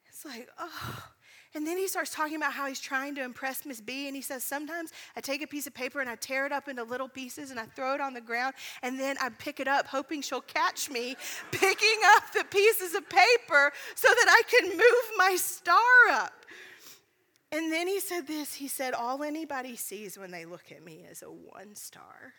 It's 0.09 0.25
like, 0.25 0.49
oh. 0.59 1.14
And 1.55 1.65
then 1.65 1.77
he 1.77 1.87
starts 1.87 2.11
talking 2.11 2.35
about 2.35 2.51
how 2.51 2.67
he's 2.67 2.81
trying 2.81 3.15
to 3.15 3.23
impress 3.23 3.65
Miss 3.65 3.79
B. 3.79 4.07
And 4.07 4.15
he 4.15 4.21
says, 4.21 4.43
Sometimes 4.43 4.91
I 5.15 5.21
take 5.21 5.41
a 5.41 5.47
piece 5.47 5.65
of 5.65 5.73
paper 5.73 6.01
and 6.01 6.09
I 6.09 6.15
tear 6.15 6.45
it 6.45 6.51
up 6.51 6.67
into 6.67 6.83
little 6.83 7.07
pieces 7.07 7.49
and 7.49 7.57
I 7.59 7.63
throw 7.63 7.95
it 7.95 8.01
on 8.01 8.13
the 8.13 8.19
ground. 8.19 8.55
And 8.83 8.99
then 8.99 9.15
I 9.21 9.29
pick 9.29 9.61
it 9.61 9.67
up, 9.67 9.87
hoping 9.87 10.21
she'll 10.21 10.41
catch 10.41 10.89
me 10.89 11.15
picking 11.51 11.99
up 12.17 12.23
the 12.33 12.43
pieces 12.43 12.93
of 12.93 13.09
paper 13.09 13.71
so 13.95 14.09
that 14.09 14.25
I 14.27 14.41
can 14.49 14.69
move 14.69 15.17
my 15.17 15.37
star 15.37 15.77
up. 16.11 16.45
And 17.53 17.71
then 17.71 17.87
he 17.87 18.01
said 18.01 18.27
this 18.27 18.55
he 18.55 18.67
said, 18.67 18.93
All 18.93 19.23
anybody 19.23 19.77
sees 19.77 20.17
when 20.17 20.31
they 20.31 20.43
look 20.43 20.73
at 20.73 20.83
me 20.83 21.05
is 21.09 21.21
a 21.21 21.27
one 21.27 21.73
star. 21.75 22.33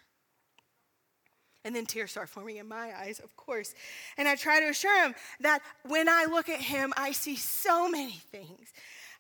And 1.65 1.75
then 1.75 1.85
tears 1.85 2.13
start 2.13 2.29
forming 2.29 2.59
in 2.59 2.69
my 2.69 2.97
eyes, 2.97 3.19
of 3.19 3.35
course. 3.35 3.75
And 4.17 4.29
I 4.29 4.37
try 4.37 4.61
to 4.61 4.69
assure 4.69 5.05
him 5.05 5.17
that 5.41 5.63
when 5.85 6.09
I 6.09 6.27
look 6.31 6.49
at 6.49 6.61
him, 6.61 6.93
I 6.97 7.11
see 7.11 7.35
so 7.35 7.89
many 7.89 8.21
things. 8.31 8.73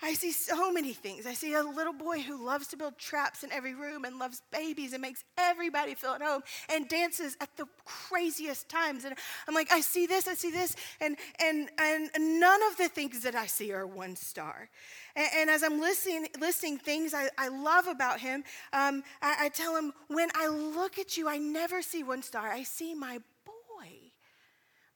I 0.03 0.13
see 0.15 0.33
so 0.33 0.73
many 0.73 0.93
things. 0.93 1.27
I 1.27 1.35
see 1.35 1.55
a 1.55 1.63
little 1.63 1.93
boy 1.93 2.21
who 2.21 2.45
loves 2.45 2.69
to 2.69 2.77
build 2.77 2.99
traps 2.99 3.43
in 3.43 3.53
every 3.53 3.75
room 3.75 4.05
and 4.05 4.19
loves 4.19 4.43
babies 4.53 4.93
and 4.93 5.01
makes 5.01 5.25
everybody 5.39 5.95
feel 5.95 6.11
at 6.11 6.23
home 6.23 6.43
and 6.69 6.89
dances 6.89 7.37
at 7.41 7.57
the 7.57 7.67
craziest 7.85 8.69
times. 8.69 9.05
And 9.05 9.15
I'm 9.49 9.55
like, 9.55 9.73
I 9.73 9.81
see 9.81 10.07
this, 10.07 10.29
I 10.29 10.35
see 10.35 10.51
this, 10.51 10.77
and 11.01 11.17
and 11.41 11.71
and 11.79 12.11
none 12.41 12.63
of 12.71 12.77
the 12.77 12.89
things 12.89 13.23
that 13.23 13.35
I 13.35 13.47
see 13.47 13.73
are 13.73 13.87
one 13.87 14.17
star. 14.17 14.69
And, 15.15 15.29
and 15.35 15.51
as 15.51 15.63
I'm 15.63 15.81
listening, 15.81 16.29
listing 16.39 16.79
things 16.79 17.15
I, 17.15 17.29
I 17.39 17.49
love 17.49 17.87
about 17.87 18.21
him, 18.21 18.45
um, 18.73 19.03
I, 19.23 19.47
I 19.47 19.49
tell 19.49 19.77
him, 19.77 19.93
when 20.09 20.29
I 20.35 20.49
look 20.49 20.99
at 20.99 21.17
you, 21.17 21.29
I 21.29 21.39
never 21.39 21.83
see 21.83 22.03
one 22.03 22.23
star. 22.23 22.49
I 22.49 22.63
see 22.63 22.95
my 22.95 23.19
boy, 23.45 23.89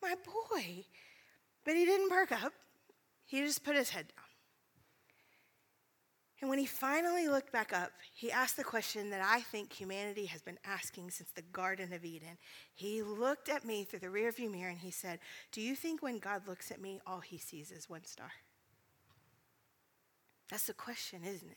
my 0.03 0.15
boy. 0.25 0.85
But 1.65 1.75
he 1.75 1.85
didn't 1.85 2.11
perk 2.11 2.33
up. 2.33 2.53
He 3.27 3.41
just 3.43 3.65
put 3.65 3.77
his 3.77 3.91
head 3.91 4.07
down. 4.09 4.30
And 6.41 6.49
when 6.49 6.59
he 6.59 6.67
finally 6.67 7.29
looked 7.29 7.53
back 7.53 7.73
up, 7.75 7.93
he 8.15 8.33
asked 8.33 8.57
the 8.57 8.65
question 8.65 9.11
that 9.11 9.21
I 9.23 9.41
think 9.41 9.73
humanity 9.73 10.25
has 10.27 10.41
been 10.41 10.59
asking 10.65 11.11
since 11.11 11.31
the 11.33 11.43
Garden 11.43 11.93
of 11.93 12.05
Eden. 12.05 12.39
He 12.73 13.03
looked 13.03 13.51
at 13.51 13.65
me 13.65 13.85
through 13.85 13.99
the 13.99 14.07
rearview 14.07 14.51
mirror 14.51 14.71
and 14.71 14.79
he 14.79 14.91
said, 14.91 15.19
Do 15.53 15.61
you 15.61 15.77
think 15.77 16.03
when 16.03 16.19
God 16.19 16.49
looks 16.49 16.71
at 16.71 16.81
me, 16.81 17.01
all 17.07 17.21
he 17.21 17.37
sees 17.37 17.71
is 17.71 17.91
one 17.91 18.05
star? 18.05 18.33
That's 20.49 20.67
the 20.67 20.73
question, 20.73 21.21
isn't 21.25 21.51
it? 21.51 21.57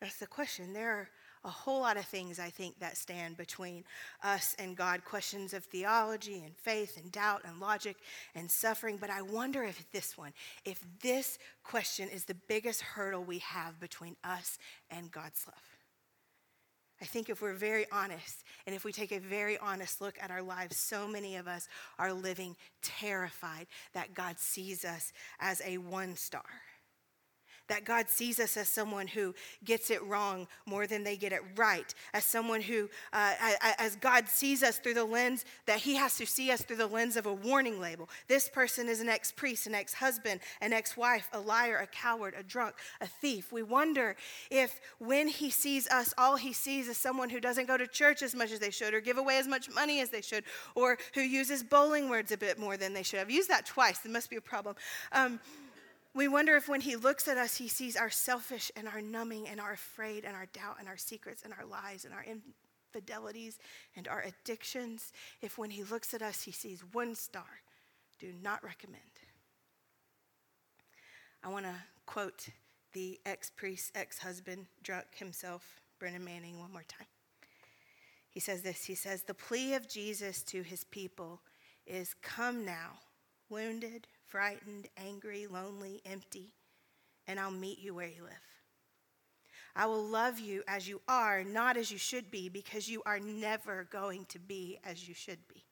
That's 0.00 0.18
the 0.18 0.26
question. 0.26 0.72
There 0.72 0.90
are 0.90 1.08
a 1.44 1.50
whole 1.50 1.80
lot 1.80 1.96
of 1.96 2.04
things, 2.06 2.38
I 2.38 2.48
think, 2.48 2.78
that 2.80 2.96
stand 2.96 3.36
between 3.36 3.84
us 4.22 4.56
and 4.58 4.76
God 4.76 5.04
questions 5.04 5.52
of 5.52 5.64
theology 5.64 6.42
and 6.44 6.56
faith 6.56 6.96
and 6.96 7.12
doubt 7.12 7.42
and 7.44 7.60
logic 7.60 7.96
and 8.34 8.50
suffering. 8.50 8.96
But 8.96 9.10
I 9.10 9.22
wonder 9.22 9.62
if 9.62 9.90
this 9.92 10.16
one, 10.16 10.32
if 10.64 10.80
this 11.02 11.38
question 11.62 12.08
is 12.08 12.24
the 12.24 12.36
biggest 12.48 12.80
hurdle 12.80 13.24
we 13.24 13.38
have 13.38 13.78
between 13.78 14.16
us 14.24 14.58
and 14.90 15.10
God's 15.10 15.46
love. 15.46 15.56
I 17.02 17.06
think 17.06 17.28
if 17.28 17.42
we're 17.42 17.52
very 17.52 17.86
honest 17.92 18.44
and 18.66 18.74
if 18.74 18.84
we 18.84 18.92
take 18.92 19.12
a 19.12 19.18
very 19.18 19.58
honest 19.58 20.00
look 20.00 20.16
at 20.22 20.30
our 20.30 20.42
lives, 20.42 20.76
so 20.76 21.06
many 21.06 21.36
of 21.36 21.46
us 21.46 21.68
are 21.98 22.12
living 22.12 22.56
terrified 22.82 23.66
that 23.92 24.14
God 24.14 24.38
sees 24.38 24.84
us 24.84 25.12
as 25.40 25.60
a 25.66 25.78
one 25.78 26.16
star 26.16 26.42
that 27.68 27.84
God 27.84 28.08
sees 28.08 28.38
us 28.38 28.56
as 28.56 28.68
someone 28.68 29.06
who 29.06 29.34
gets 29.64 29.90
it 29.90 30.02
wrong 30.02 30.46
more 30.66 30.86
than 30.86 31.04
they 31.04 31.16
get 31.16 31.32
it 31.32 31.40
right, 31.56 31.94
as 32.12 32.24
someone 32.24 32.60
who, 32.60 32.88
uh, 33.12 33.34
as 33.78 33.96
God 33.96 34.28
sees 34.28 34.62
us 34.62 34.78
through 34.78 34.94
the 34.94 35.04
lens, 35.04 35.44
that 35.66 35.78
He 35.80 35.94
has 35.94 36.16
to 36.16 36.26
see 36.26 36.50
us 36.50 36.62
through 36.62 36.76
the 36.76 36.86
lens 36.86 37.16
of 37.16 37.26
a 37.26 37.32
warning 37.32 37.80
label. 37.80 38.08
This 38.28 38.48
person 38.48 38.88
is 38.88 39.00
an 39.00 39.08
ex 39.08 39.32
priest, 39.32 39.66
an 39.66 39.74
ex 39.74 39.94
husband, 39.94 40.40
an 40.60 40.72
ex 40.72 40.96
wife, 40.96 41.28
a 41.32 41.40
liar, 41.40 41.78
a 41.78 41.86
coward, 41.86 42.34
a 42.38 42.42
drunk, 42.42 42.74
a 43.00 43.06
thief. 43.06 43.52
We 43.52 43.62
wonder 43.62 44.16
if 44.50 44.80
when 44.98 45.28
He 45.28 45.50
sees 45.50 45.88
us, 45.88 46.12
all 46.18 46.36
He 46.36 46.52
sees 46.52 46.88
is 46.88 46.96
someone 46.96 47.30
who 47.30 47.40
doesn't 47.40 47.66
go 47.66 47.76
to 47.76 47.86
church 47.86 48.22
as 48.22 48.34
much 48.34 48.52
as 48.52 48.58
they 48.58 48.70
should, 48.70 48.94
or 48.94 49.00
give 49.00 49.18
away 49.18 49.38
as 49.38 49.48
much 49.48 49.70
money 49.74 50.00
as 50.00 50.10
they 50.10 50.22
should, 50.22 50.44
or 50.74 50.98
who 51.14 51.20
uses 51.20 51.62
bowling 51.62 52.08
words 52.08 52.32
a 52.32 52.36
bit 52.36 52.58
more 52.58 52.76
than 52.76 52.92
they 52.92 53.02
should. 53.02 53.20
I've 53.20 53.30
used 53.30 53.50
that 53.50 53.66
twice, 53.66 53.98
there 53.98 54.12
must 54.12 54.30
be 54.30 54.36
a 54.36 54.40
problem. 54.40 54.76
Um, 55.12 55.40
we 56.14 56.28
wonder 56.28 56.56
if 56.56 56.68
when 56.68 56.80
he 56.80 56.94
looks 56.94 57.26
at 57.26 57.36
us, 57.36 57.56
he 57.56 57.66
sees 57.66 57.96
our 57.96 58.10
selfish 58.10 58.70
and 58.76 58.86
our 58.86 59.00
numbing 59.00 59.48
and 59.48 59.60
our 59.60 59.72
afraid 59.72 60.24
and 60.24 60.36
our 60.36 60.46
doubt 60.46 60.76
and 60.78 60.88
our 60.88 60.96
secrets 60.96 61.42
and 61.42 61.52
our 61.52 61.66
lies 61.66 62.04
and 62.04 62.14
our 62.14 62.24
infidelities 62.24 63.58
and 63.96 64.06
our 64.06 64.22
addictions. 64.22 65.12
If 65.42 65.58
when 65.58 65.70
he 65.70 65.82
looks 65.82 66.14
at 66.14 66.22
us, 66.22 66.42
he 66.42 66.52
sees 66.52 66.84
one 66.92 67.16
star, 67.16 67.62
do 68.20 68.32
not 68.42 68.62
recommend. 68.62 69.02
I 71.42 71.48
want 71.48 71.66
to 71.66 71.74
quote 72.06 72.48
the 72.92 73.18
ex 73.26 73.50
priest, 73.50 73.90
ex 73.96 74.18
husband, 74.18 74.66
drunk 74.82 75.06
himself, 75.16 75.80
Brennan 75.98 76.24
Manning, 76.24 76.60
one 76.60 76.72
more 76.72 76.84
time. 76.86 77.08
He 78.30 78.40
says 78.40 78.62
this 78.62 78.84
He 78.84 78.94
says, 78.94 79.22
The 79.22 79.34
plea 79.34 79.74
of 79.74 79.88
Jesus 79.88 80.42
to 80.44 80.62
his 80.62 80.84
people 80.84 81.40
is 81.86 82.14
come 82.22 82.64
now, 82.64 83.00
wounded, 83.50 84.06
frightened, 84.34 84.88
angry, 84.96 85.46
lonely, 85.46 86.02
empty, 86.04 86.52
and 87.28 87.38
I'll 87.38 87.52
meet 87.52 87.78
you 87.78 87.94
where 87.94 88.08
you 88.08 88.24
live. 88.24 88.32
I 89.76 89.86
will 89.86 90.04
love 90.04 90.40
you 90.40 90.64
as 90.66 90.88
you 90.88 91.00
are, 91.06 91.44
not 91.44 91.76
as 91.76 91.92
you 91.92 91.98
should 91.98 92.32
be, 92.32 92.48
because 92.48 92.88
you 92.88 93.00
are 93.06 93.20
never 93.20 93.86
going 93.92 94.24
to 94.30 94.40
be 94.40 94.80
as 94.82 95.06
you 95.06 95.14
should 95.14 95.38
be. 95.46 95.62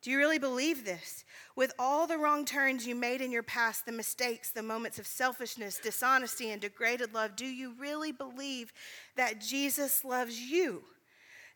Do 0.00 0.12
you 0.12 0.18
really 0.18 0.38
believe 0.38 0.84
this? 0.84 1.24
With 1.56 1.72
all 1.76 2.06
the 2.06 2.18
wrong 2.18 2.44
turns 2.44 2.86
you 2.86 2.94
made 2.94 3.20
in 3.20 3.32
your 3.32 3.42
past, 3.42 3.84
the 3.84 3.90
mistakes, 3.90 4.50
the 4.50 4.62
moments 4.62 5.00
of 5.00 5.06
selfishness, 5.08 5.80
dishonesty, 5.82 6.52
and 6.52 6.62
degraded 6.62 7.14
love, 7.14 7.34
do 7.34 7.46
you 7.46 7.74
really 7.80 8.12
believe 8.12 8.72
that 9.16 9.40
Jesus 9.40 10.04
loves 10.04 10.38
you? 10.38 10.84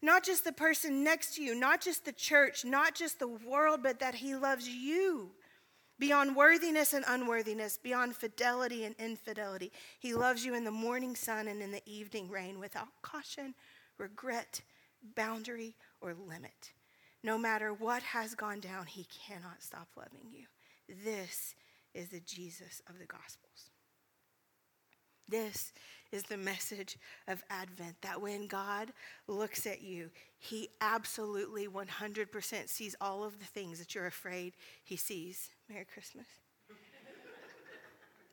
Not 0.02 0.24
just 0.24 0.42
the 0.42 0.50
person 0.50 1.04
next 1.04 1.36
to 1.36 1.42
you, 1.44 1.54
not 1.54 1.80
just 1.80 2.04
the 2.04 2.12
church, 2.12 2.64
not 2.64 2.96
just 2.96 3.20
the 3.20 3.28
world, 3.28 3.84
but 3.84 4.00
that 4.00 4.16
he 4.16 4.34
loves 4.34 4.68
you 4.68 5.30
beyond 5.98 6.36
worthiness 6.36 6.92
and 6.92 7.04
unworthiness, 7.08 7.78
beyond 7.78 8.16
fidelity 8.16 8.84
and 8.84 8.94
infidelity. 8.98 9.72
He 9.98 10.14
loves 10.14 10.44
you 10.44 10.54
in 10.54 10.64
the 10.64 10.70
morning 10.70 11.16
sun 11.16 11.48
and 11.48 11.60
in 11.60 11.72
the 11.72 11.82
evening 11.86 12.30
rain 12.30 12.58
without 12.58 12.88
caution, 13.02 13.54
regret, 13.98 14.60
boundary, 15.14 15.74
or 16.00 16.14
limit. 16.14 16.72
No 17.22 17.36
matter 17.36 17.72
what 17.72 18.02
has 18.02 18.34
gone 18.34 18.60
down, 18.60 18.86
he 18.86 19.06
cannot 19.26 19.62
stop 19.62 19.88
loving 19.96 20.30
you. 20.30 20.46
This 21.04 21.54
is 21.94 22.08
the 22.08 22.20
Jesus 22.20 22.80
of 22.88 22.98
the 22.98 23.06
Gospels. 23.06 23.70
This 25.28 25.72
is 26.10 26.22
the 26.22 26.38
message 26.38 26.96
of 27.26 27.42
Advent 27.50 27.96
that 28.00 28.20
when 28.22 28.46
God 28.46 28.92
looks 29.26 29.66
at 29.66 29.82
you, 29.82 30.10
he 30.38 30.70
absolutely 30.80 31.68
100% 31.68 32.68
sees 32.68 32.96
all 33.00 33.24
of 33.24 33.38
the 33.38 33.44
things 33.44 33.78
that 33.78 33.94
you're 33.94 34.06
afraid 34.06 34.54
he 34.84 34.96
sees. 34.96 35.50
Merry 35.68 35.84
Christmas. 35.84 36.26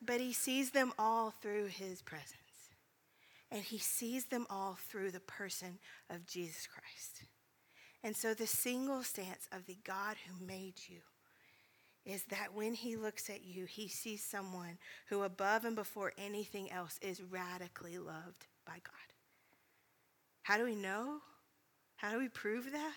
but 0.04 0.20
he 0.20 0.32
sees 0.32 0.70
them 0.70 0.92
all 0.98 1.30
through 1.30 1.66
his 1.66 2.02
presence. 2.02 2.36
And 3.50 3.62
he 3.62 3.78
sees 3.78 4.26
them 4.26 4.46
all 4.50 4.76
through 4.88 5.12
the 5.12 5.20
person 5.20 5.78
of 6.10 6.26
Jesus 6.26 6.66
Christ. 6.66 7.24
And 8.02 8.16
so 8.16 8.34
the 8.34 8.46
single 8.46 9.02
stance 9.02 9.48
of 9.52 9.66
the 9.66 9.78
God 9.84 10.16
who 10.26 10.44
made 10.44 10.74
you 10.88 10.98
is 12.04 12.22
that 12.24 12.54
when 12.54 12.74
he 12.74 12.96
looks 12.96 13.28
at 13.28 13.44
you, 13.44 13.64
he 13.64 13.88
sees 13.88 14.22
someone 14.22 14.78
who, 15.08 15.22
above 15.22 15.64
and 15.64 15.74
before 15.74 16.12
anything 16.16 16.70
else, 16.70 16.98
is 17.02 17.22
radically 17.22 17.98
loved 17.98 18.46
by 18.64 18.74
God. 18.74 19.06
How 20.42 20.56
do 20.56 20.64
we 20.64 20.76
know? 20.76 21.18
How 21.96 22.12
do 22.12 22.18
we 22.18 22.28
prove 22.28 22.70
that? 22.70 22.94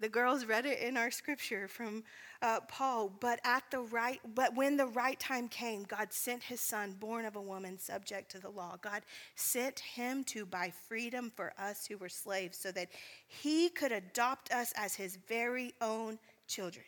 The 0.00 0.08
girls 0.08 0.44
read 0.44 0.66
it 0.66 0.80
in 0.80 0.96
our 0.96 1.10
scripture 1.10 1.68
from 1.68 2.02
uh, 2.42 2.60
Paul. 2.68 3.12
But 3.20 3.40
at 3.44 3.62
the 3.70 3.80
right, 3.80 4.20
but 4.34 4.54
when 4.54 4.76
the 4.76 4.86
right 4.86 5.18
time 5.18 5.48
came, 5.48 5.84
God 5.84 6.12
sent 6.12 6.42
His 6.42 6.60
Son, 6.60 6.96
born 6.98 7.24
of 7.24 7.36
a 7.36 7.40
woman, 7.40 7.78
subject 7.78 8.30
to 8.32 8.38
the 8.38 8.50
law. 8.50 8.76
God 8.82 9.02
sent 9.34 9.80
Him 9.80 10.24
to 10.24 10.44
buy 10.44 10.72
freedom 10.88 11.32
for 11.34 11.52
us 11.58 11.86
who 11.86 11.96
were 11.96 12.08
slaves, 12.08 12.58
so 12.58 12.72
that 12.72 12.88
He 13.26 13.68
could 13.68 13.92
adopt 13.92 14.52
us 14.52 14.72
as 14.76 14.94
His 14.94 15.16
very 15.28 15.72
own 15.80 16.18
children. 16.46 16.84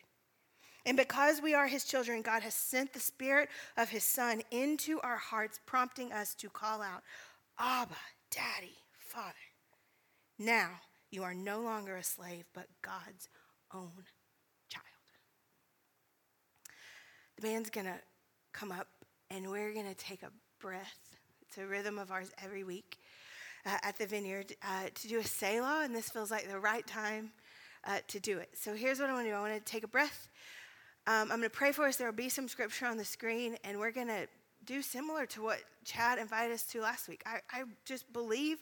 And 0.85 0.97
because 0.97 1.42
we 1.42 1.53
are 1.53 1.66
his 1.66 1.85
children, 1.85 2.23
God 2.23 2.42
has 2.42 2.55
sent 2.55 2.92
the 2.92 3.01
Spirit 3.01 3.49
of 3.77 3.88
his 3.88 4.05
Son 4.05 4.40
into 4.53 5.01
our 5.01 5.16
hearts, 5.16 5.59
prompting 5.66 6.12
us 6.12 6.33
to 6.37 6.49
call 6.49 6.81
out, 6.81 7.03
Abba, 7.59 7.97
Daddy, 8.31 8.77
Father. 8.97 9.35
Now 10.38 10.71
you 11.11 11.23
are 11.23 11.35
no 11.35 11.61
longer 11.61 11.97
a 11.97 12.03
slave, 12.03 12.45
but 12.53 12.66
God's 12.83 13.29
own 13.75 13.92
child. 14.69 14.85
The 17.37 17.42
band's 17.42 17.71
going 17.71 17.87
to 17.87 17.99
come 18.53 18.73
up 18.73 18.88
and 19.31 19.51
we're 19.51 19.73
going 19.73 19.88
to 19.88 19.95
take 19.95 20.23
a 20.23 20.31
breath. 20.61 21.16
It's 21.42 21.59
a 21.59 21.66
rhythm 21.66 21.99
of 21.99 22.11
ours 22.11 22.31
every 22.42 22.64
week 22.64 22.99
uh, 23.64 23.79
at 23.83 23.99
the 23.99 24.07
vineyard 24.07 24.55
uh, 24.62 24.88
to 24.95 25.09
do 25.09 25.19
a 25.19 25.25
Selah, 25.25 25.83
and 25.85 25.95
this 25.95 26.09
feels 26.09 26.31
like 26.31 26.49
the 26.49 26.59
right 26.59 26.87
time 26.87 27.31
uh, 27.85 27.99
to 28.09 28.21
do 28.21 28.38
it. 28.38 28.51
So 28.55 28.75
here's 28.75 29.01
what 29.01 29.11
I 29.11 29.12
want 29.12 29.27
to 29.27 29.31
do 29.31 29.37
I 29.37 29.40
want 29.40 29.55
to 29.55 29.73
take 29.73 29.85
a 29.85 29.88
breath. 29.88 30.29
Um, 31.07 31.31
I'm 31.31 31.38
going 31.38 31.42
to 31.42 31.51
pray 31.51 31.73
for 31.73 31.87
us. 31.87 31.97
There 31.97 32.09
will 32.09 32.14
be 32.14 32.29
some 32.29 32.49
scripture 32.49 32.87
on 32.87 32.97
the 32.97 33.05
screen, 33.05 33.57
and 33.64 33.79
we're 33.79 33.92
going 33.92 34.09
to 34.09 34.27
do 34.66 34.83
similar 34.83 35.24
to 35.26 35.42
what 35.42 35.61
Chad 35.85 36.18
invited 36.18 36.52
us 36.52 36.64
to 36.64 36.81
last 36.81 37.09
week. 37.09 37.22
I, 37.24 37.38
I 37.50 37.62
just 37.85 38.12
believe 38.12 38.59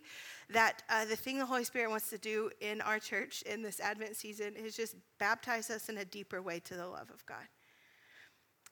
that 0.51 0.83
uh, 0.91 1.07
the 1.07 1.17
thing 1.17 1.39
the 1.39 1.47
Holy 1.47 1.65
Spirit 1.65 1.91
wants 1.91 2.11
to 2.11 2.19
do 2.19 2.51
in 2.61 2.81
our 2.83 2.99
church 2.99 3.43
in 3.43 3.63
this 3.63 3.81
Advent 3.81 4.15
season 4.15 4.55
is 4.55 4.77
just 4.77 4.95
baptize 5.19 5.71
us 5.71 5.89
in 5.89 5.99
a 5.99 6.05
deeper 6.05 6.43
way 6.43 6.61
to 6.61 6.75
the 6.75 6.87
love 6.87 7.11
of 7.13 7.25
God. 7.27 7.47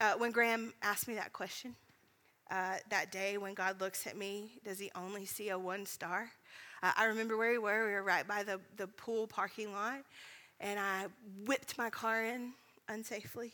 Uh, 0.01 0.15
when 0.19 0.31
Graham 0.31 0.73
asked 0.83 1.09
me 1.09 1.15
that 1.15 1.33
question, 1.33 1.75
uh, 2.51 2.77
that 2.91 3.11
day 3.11 3.39
when 3.39 3.55
God 3.55 3.81
looks 3.81 4.07
at 4.07 4.17
me, 4.17 4.53
does 4.65 4.79
he 4.79 4.91
only 4.95 5.25
see 5.25 5.49
a 5.49 5.59
one 5.59 5.87
star? 5.87 6.31
Uh, 6.83 6.93
I 6.97 7.05
remember 7.05 7.37
where 7.37 7.53
we 7.53 7.59
were. 7.59 7.87
We 7.87 7.93
were 7.93 8.03
right 8.03 8.27
by 8.27 8.43
the, 8.43 8.61
the 8.77 8.89
pool 8.89 9.27
parking 9.27 9.73
lot, 9.73 10.01
and 10.61 10.79
I 10.79 11.07
whipped 11.47 11.79
my 11.79 11.89
car 11.89 12.25
in 12.25 12.53
unsafely, 12.91 13.53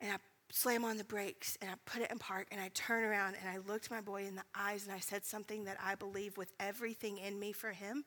and 0.00 0.12
I 0.12 0.16
slam 0.54 0.84
on 0.84 0.96
the 0.96 1.04
brakes 1.04 1.58
and 1.60 1.68
I 1.68 1.74
put 1.84 2.00
it 2.00 2.12
in 2.12 2.18
park 2.18 2.46
and 2.52 2.60
I 2.60 2.70
turn 2.74 3.02
around 3.02 3.34
and 3.40 3.50
I 3.50 3.58
looked 3.68 3.90
my 3.90 4.00
boy 4.00 4.24
in 4.24 4.36
the 4.36 4.44
eyes 4.54 4.84
and 4.84 4.94
I 4.94 5.00
said 5.00 5.24
something 5.24 5.64
that 5.64 5.78
I 5.84 5.96
believe 5.96 6.36
with 6.36 6.52
everything 6.60 7.18
in 7.18 7.40
me 7.40 7.50
for 7.50 7.70
him, 7.70 8.04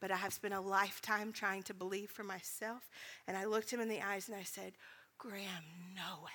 but 0.00 0.10
I 0.10 0.16
have 0.16 0.32
spent 0.32 0.54
a 0.54 0.60
lifetime 0.60 1.30
trying 1.30 1.62
to 1.64 1.74
believe 1.74 2.10
for 2.10 2.24
myself. 2.24 2.88
And 3.28 3.36
I 3.36 3.44
looked 3.44 3.70
him 3.70 3.80
in 3.80 3.90
the 3.90 4.00
eyes 4.00 4.28
and 4.28 4.36
I 4.36 4.44
said, 4.44 4.72
Graham, 5.18 5.62
no 5.94 6.24
way. 6.24 6.30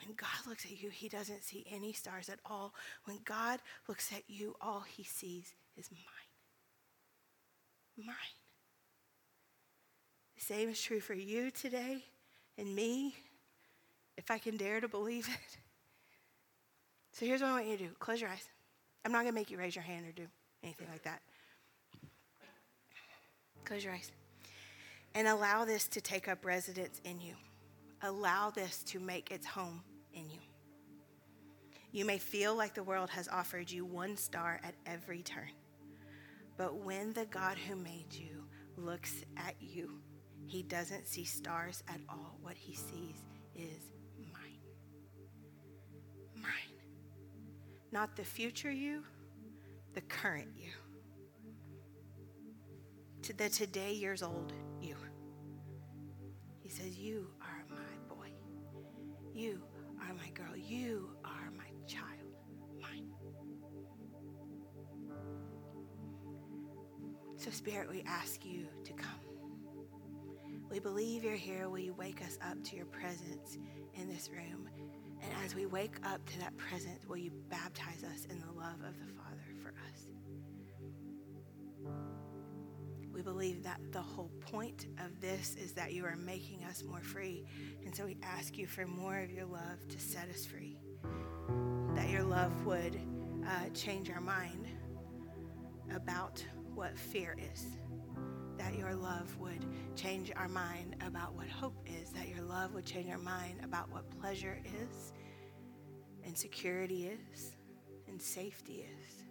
When 0.00 0.14
God 0.14 0.48
looks 0.48 0.64
at 0.64 0.80
you, 0.80 0.90
he 0.90 1.08
doesn't 1.08 1.42
see 1.42 1.66
any 1.68 1.92
stars 1.92 2.28
at 2.28 2.38
all. 2.46 2.72
When 3.02 3.18
God 3.24 3.58
looks 3.88 4.12
at 4.12 4.22
you, 4.28 4.54
all 4.60 4.84
he 4.96 5.02
sees 5.02 5.54
is 5.76 5.90
mine. 5.90 6.06
Mine. 8.06 8.14
The 10.36 10.42
same 10.42 10.68
is 10.68 10.80
true 10.80 11.00
for 11.00 11.14
you 11.14 11.50
today 11.50 12.04
and 12.56 12.76
me 12.76 13.16
if 14.16 14.30
I 14.30 14.38
can 14.38 14.56
dare 14.56 14.80
to 14.80 14.88
believe 14.88 15.28
it. 15.28 15.58
So 17.12 17.24
here's 17.24 17.40
what 17.40 17.48
I 17.48 17.52
want 17.52 17.66
you 17.66 17.76
to 17.78 17.84
do 17.84 17.90
close 17.98 18.20
your 18.20 18.30
eyes. 18.30 18.48
I'm 19.04 19.12
not 19.12 19.22
going 19.22 19.32
to 19.32 19.34
make 19.34 19.50
you 19.50 19.58
raise 19.58 19.74
your 19.74 19.84
hand 19.84 20.06
or 20.06 20.12
do 20.12 20.26
anything 20.62 20.88
like 20.92 21.02
that. 21.04 21.22
Close 23.64 23.84
your 23.84 23.94
eyes. 23.94 24.10
And 25.14 25.26
allow 25.26 25.64
this 25.64 25.88
to 25.88 26.00
take 26.00 26.28
up 26.28 26.44
residence 26.44 27.00
in 27.04 27.20
you. 27.20 27.34
Allow 28.02 28.50
this 28.50 28.82
to 28.84 29.00
make 29.00 29.30
its 29.30 29.46
home 29.46 29.80
in 30.12 30.28
you. 30.28 30.40
You 31.90 32.04
may 32.04 32.18
feel 32.18 32.54
like 32.54 32.74
the 32.74 32.82
world 32.82 33.08
has 33.10 33.28
offered 33.28 33.70
you 33.70 33.84
one 33.86 34.16
star 34.16 34.60
at 34.62 34.74
every 34.84 35.22
turn. 35.22 35.50
But 36.58 36.76
when 36.76 37.12
the 37.14 37.24
God 37.26 37.56
who 37.56 37.76
made 37.76 38.12
you 38.12 38.44
looks 38.76 39.24
at 39.36 39.54
you, 39.60 40.00
he 40.46 40.62
doesn't 40.62 41.06
see 41.06 41.24
stars 41.24 41.82
at 41.88 42.00
all. 42.08 42.36
What 42.42 42.56
he 42.56 42.74
sees 42.74 43.24
is 43.54 43.92
Not 47.92 48.16
the 48.16 48.24
future 48.24 48.70
you, 48.70 49.02
the 49.94 50.00
current 50.02 50.48
you. 50.56 50.70
To 53.22 53.32
the 53.32 53.48
today 53.48 53.92
years 53.92 54.22
old 54.22 54.52
you. 54.80 54.96
He 56.60 56.68
says, 56.68 56.98
You 56.98 57.28
are 57.40 57.64
my 57.70 58.14
boy. 58.14 58.28
You 59.34 59.62
are 60.00 60.14
my 60.14 60.30
girl. 60.30 60.56
You 60.56 61.10
are 61.24 61.50
my 61.56 61.64
child, 61.86 62.34
mine. 62.80 63.08
So, 67.36 67.50
Spirit, 67.50 67.88
we 67.88 68.02
ask 68.06 68.44
you 68.44 68.66
to 68.84 68.92
come. 68.92 69.10
We 70.70 70.80
believe 70.80 71.22
you're 71.22 71.34
here. 71.34 71.68
Will 71.68 71.78
you 71.78 71.94
wake 71.94 72.22
us 72.22 72.38
up 72.50 72.62
to 72.64 72.76
your 72.76 72.86
presence 72.86 73.58
in 73.94 74.08
this 74.08 74.28
room? 74.30 74.68
And 75.26 75.44
as 75.44 75.54
we 75.54 75.66
wake 75.66 75.96
up 76.04 76.24
to 76.26 76.38
that 76.40 76.56
presence, 76.56 77.06
will 77.06 77.16
you 77.16 77.32
baptize 77.48 78.04
us 78.04 78.26
in 78.26 78.40
the 78.40 78.52
love 78.52 78.80
of 78.86 78.98
the 78.98 79.12
Father 79.12 79.42
for 79.62 79.68
us? 79.68 80.00
We 83.12 83.22
believe 83.22 83.64
that 83.64 83.80
the 83.92 84.02
whole 84.02 84.30
point 84.40 84.86
of 85.04 85.20
this 85.20 85.56
is 85.56 85.72
that 85.72 85.92
you 85.92 86.04
are 86.04 86.16
making 86.16 86.64
us 86.64 86.84
more 86.84 87.00
free. 87.00 87.44
And 87.84 87.94
so 87.94 88.04
we 88.04 88.16
ask 88.22 88.56
you 88.58 88.66
for 88.66 88.86
more 88.86 89.18
of 89.18 89.30
your 89.30 89.46
love 89.46 89.88
to 89.88 89.98
set 89.98 90.28
us 90.28 90.44
free. 90.46 90.78
That 91.94 92.10
your 92.10 92.22
love 92.22 92.66
would 92.66 93.00
uh, 93.46 93.70
change 93.74 94.10
our 94.10 94.20
mind 94.20 94.66
about 95.94 96.44
what 96.74 96.98
fear 96.98 97.36
is 97.52 97.66
that 98.58 98.76
your 98.76 98.94
love 98.94 99.38
would 99.38 99.64
change 99.96 100.32
our 100.34 100.48
mind 100.48 100.96
about 101.06 101.34
what 101.34 101.48
hope 101.48 101.76
is, 101.86 102.10
that 102.10 102.28
your 102.28 102.42
love 102.42 102.74
would 102.74 102.84
change 102.84 103.10
our 103.10 103.18
mind 103.18 103.60
about 103.62 103.90
what 103.90 104.08
pleasure 104.20 104.60
is, 104.64 105.12
and 106.26 106.36
security 106.36 107.06
is, 107.06 107.52
and 108.08 108.20
safety 108.20 108.84
is. 108.84 109.24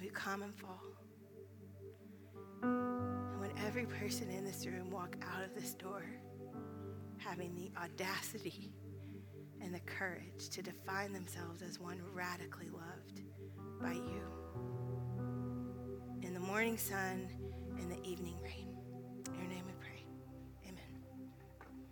We 0.00 0.08
come 0.08 0.42
and 0.42 0.54
fall. 0.54 0.82
And 2.62 3.40
when 3.40 3.50
every 3.66 3.86
person 3.86 4.30
in 4.30 4.44
this 4.44 4.66
room 4.66 4.90
walk 4.90 5.16
out 5.34 5.42
of 5.42 5.54
this 5.54 5.74
door 5.74 6.04
having 7.18 7.54
the 7.56 7.72
audacity 7.80 8.72
and 9.60 9.74
the 9.74 9.80
courage 9.80 10.48
to 10.50 10.62
define 10.62 11.12
themselves 11.12 11.60
as 11.60 11.80
one 11.80 12.00
radically 12.14 12.68
loved 12.68 13.22
by 13.80 13.92
you 13.92 14.22
in 16.22 16.32
the 16.34 16.40
morning 16.40 16.78
sun 16.78 17.28
and 17.78 17.90
the 17.90 18.02
evening 18.08 18.36
rain. 18.42 18.68
In 19.26 19.40
your 19.40 19.48
name 19.48 19.64